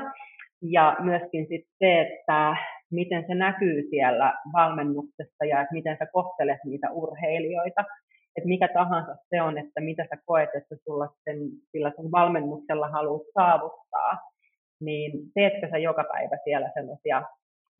Ja 0.62 0.98
myöskin 1.00 1.48
sitten 1.50 1.76
se, 1.80 2.02
että 2.02 2.56
miten 2.92 3.26
se 3.28 3.36
näkyy 3.36 3.88
siellä 3.90 4.34
valmennuksessa 4.54 5.46
ja 5.46 5.62
että 5.62 5.74
miten 5.74 5.98
sä 6.00 6.06
kohtelet 6.06 6.60
niitä 6.66 6.92
urheilijoita 6.92 7.84
että 8.40 8.48
mikä 8.48 8.68
tahansa 8.68 9.16
se 9.30 9.42
on, 9.42 9.58
että 9.58 9.82
mitä 9.82 10.04
sä 10.04 10.18
koet, 10.26 10.50
että 10.54 10.76
sulla 10.86 11.08
sen, 11.24 11.38
sillä 11.72 11.92
sun 11.96 12.12
valmennuksella 12.12 12.88
haluat 12.88 13.22
saavuttaa, 13.34 14.12
niin 14.80 15.12
teetkö 15.34 15.68
sä 15.72 15.78
joka 15.78 16.04
päivä 16.14 16.38
siellä 16.44 16.72
sellaisia 16.74 17.24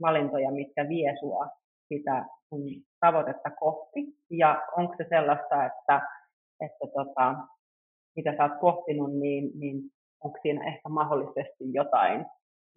valintoja, 0.02 0.52
mitkä 0.52 0.90
vie 0.90 1.16
sua 1.20 1.48
sitä 1.90 2.26
sun 2.50 2.62
tavoitetta 3.00 3.50
kohti, 3.50 4.00
ja 4.30 4.62
onko 4.78 4.96
se 4.98 5.06
sellaista, 5.10 5.66
että, 5.66 6.02
että 6.62 6.86
tota, 6.94 7.36
mitä 8.16 8.34
sä 8.38 8.44
oot 8.44 8.60
pohtinut, 8.60 9.14
niin, 9.14 9.52
niin 9.60 9.82
onko 10.24 10.40
siinä 10.42 10.68
ehkä 10.68 10.90
mahdollisesti 10.90 11.64
jotain 11.74 12.26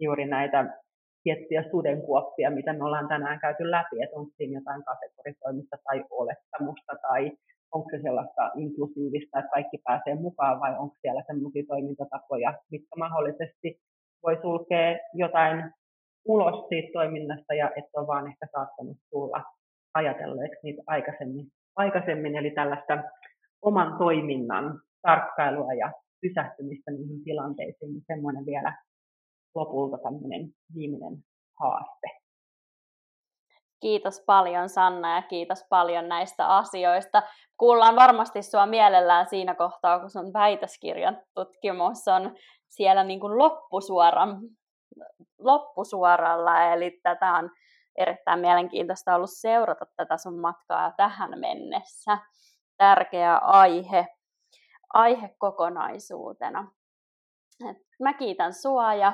juuri 0.01 0.27
näitä 0.27 0.79
tiettyjä 1.23 1.65
sudenkuoppia, 1.71 2.51
mitä 2.51 2.73
me 2.73 2.85
ollaan 2.85 3.09
tänään 3.09 3.41
käyty 3.41 3.71
läpi, 3.71 4.03
että 4.03 4.17
onko 4.17 4.33
siinä 4.37 4.59
jotain 4.59 4.83
kategorisoimista 4.85 5.77
tai 5.85 6.05
olettamusta 6.11 6.93
tai 7.03 7.33
onko 7.73 7.89
se 7.91 8.03
sellaista 8.03 8.51
inklusiivista, 8.57 9.39
että 9.39 9.51
kaikki 9.51 9.79
pääsee 9.85 10.15
mukaan 10.15 10.61
vai 10.61 10.79
onko 10.79 10.97
siellä 11.01 11.23
sellaisia 11.27 11.65
toimintatapoja, 11.69 12.55
mitkä 12.71 12.97
mahdollisesti 12.97 13.81
voi 14.23 14.39
sulkea 14.43 14.99
jotain 15.15 15.73
ulos 16.25 16.69
siitä 16.69 16.93
toiminnasta 16.93 17.55
ja 17.55 17.71
et 17.77 17.85
ole 17.97 18.07
vaan 18.07 18.27
ehkä 18.27 18.47
saattanut 18.53 18.97
tulla 19.11 19.45
ajatelleeksi 19.95 20.61
niitä 20.63 20.83
aikaisemmin, 20.87 21.47
aikaisemmin 21.77 22.37
eli 22.37 22.51
tällaista 22.51 22.99
oman 23.63 23.99
toiminnan 23.99 24.81
tarkkailua 25.03 25.73
ja 25.73 25.93
pysähtymistä 26.21 26.91
niihin 26.91 27.25
tilanteisiin, 27.25 27.93
niin 27.93 28.05
semmoinen 28.07 28.47
vielä 28.47 28.77
lopulta 29.55 29.99
tämmöinen 29.99 30.49
viimeinen 30.75 31.19
haaste. 31.61 32.07
Kiitos 33.81 34.23
paljon 34.27 34.69
Sanna 34.69 35.17
ja 35.17 35.23
kiitos 35.23 35.67
paljon 35.69 36.09
näistä 36.09 36.57
asioista. 36.57 37.23
Kuullaan 37.57 37.97
varmasti 37.97 38.43
sua 38.43 38.67
mielellään 38.67 39.27
siinä 39.27 39.55
kohtaa, 39.55 40.01
kun 40.01 40.11
sun 40.11 40.33
väitöskirjan 40.33 41.19
tutkimus 41.35 42.09
on 42.09 42.35
siellä 42.69 43.05
niin 43.05 43.21
kuin 43.21 43.39
loppusuoran, 43.39 44.41
loppusuoralla. 45.45 46.63
Eli 46.73 47.01
tätä 47.03 47.33
on 47.33 47.51
erittäin 47.99 48.41
mielenkiintoista 48.41 49.15
ollut 49.15 49.31
seurata 49.33 49.87
tätä 49.97 50.17
sun 50.17 50.41
matkaa 50.41 50.93
tähän 50.97 51.41
mennessä. 51.41 52.19
Tärkeä 52.77 53.37
aihe, 53.37 54.07
aihe 54.93 55.35
kokonaisuutena. 55.39 56.73
Et 57.71 57.77
mä 58.01 58.13
kiitän 58.13 58.55
sua 58.55 58.95
ja, 58.95 59.13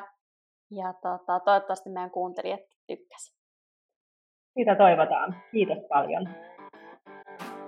ja 0.70 0.93
tota, 0.93 1.41
toivottavasti 1.41 1.91
meidän 1.91 2.11
kuuntelijat 2.11 2.61
tykkäsivät. 2.87 3.39
Sitä 4.59 4.74
toivotaan. 4.74 5.37
Kiitos 5.53 5.79
paljon. 5.89 6.29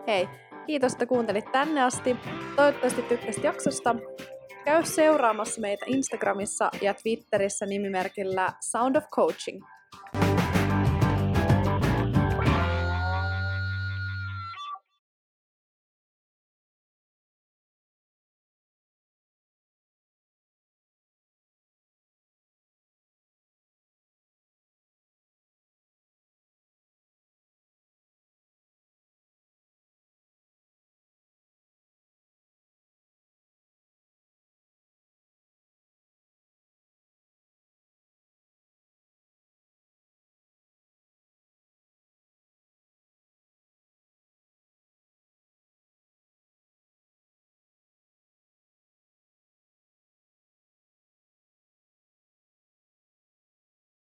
Hei, 0.07 0.29
kiitos, 0.67 0.93
että 0.93 1.07
kuuntelit 1.07 1.53
tänne 1.53 1.83
asti. 1.83 2.17
Toivottavasti 2.57 3.03
tykkäsit 3.03 3.45
jaksosta. 3.45 3.95
Käy 4.65 4.85
seuraamassa 4.85 5.61
meitä 5.61 5.85
Instagramissa 5.89 6.71
ja 6.83 6.95
Twitterissä 6.95 7.67
nimimerkillä 7.67 8.53
Sound 8.61 8.97
of 8.97 9.05
Coaching. 9.11 9.65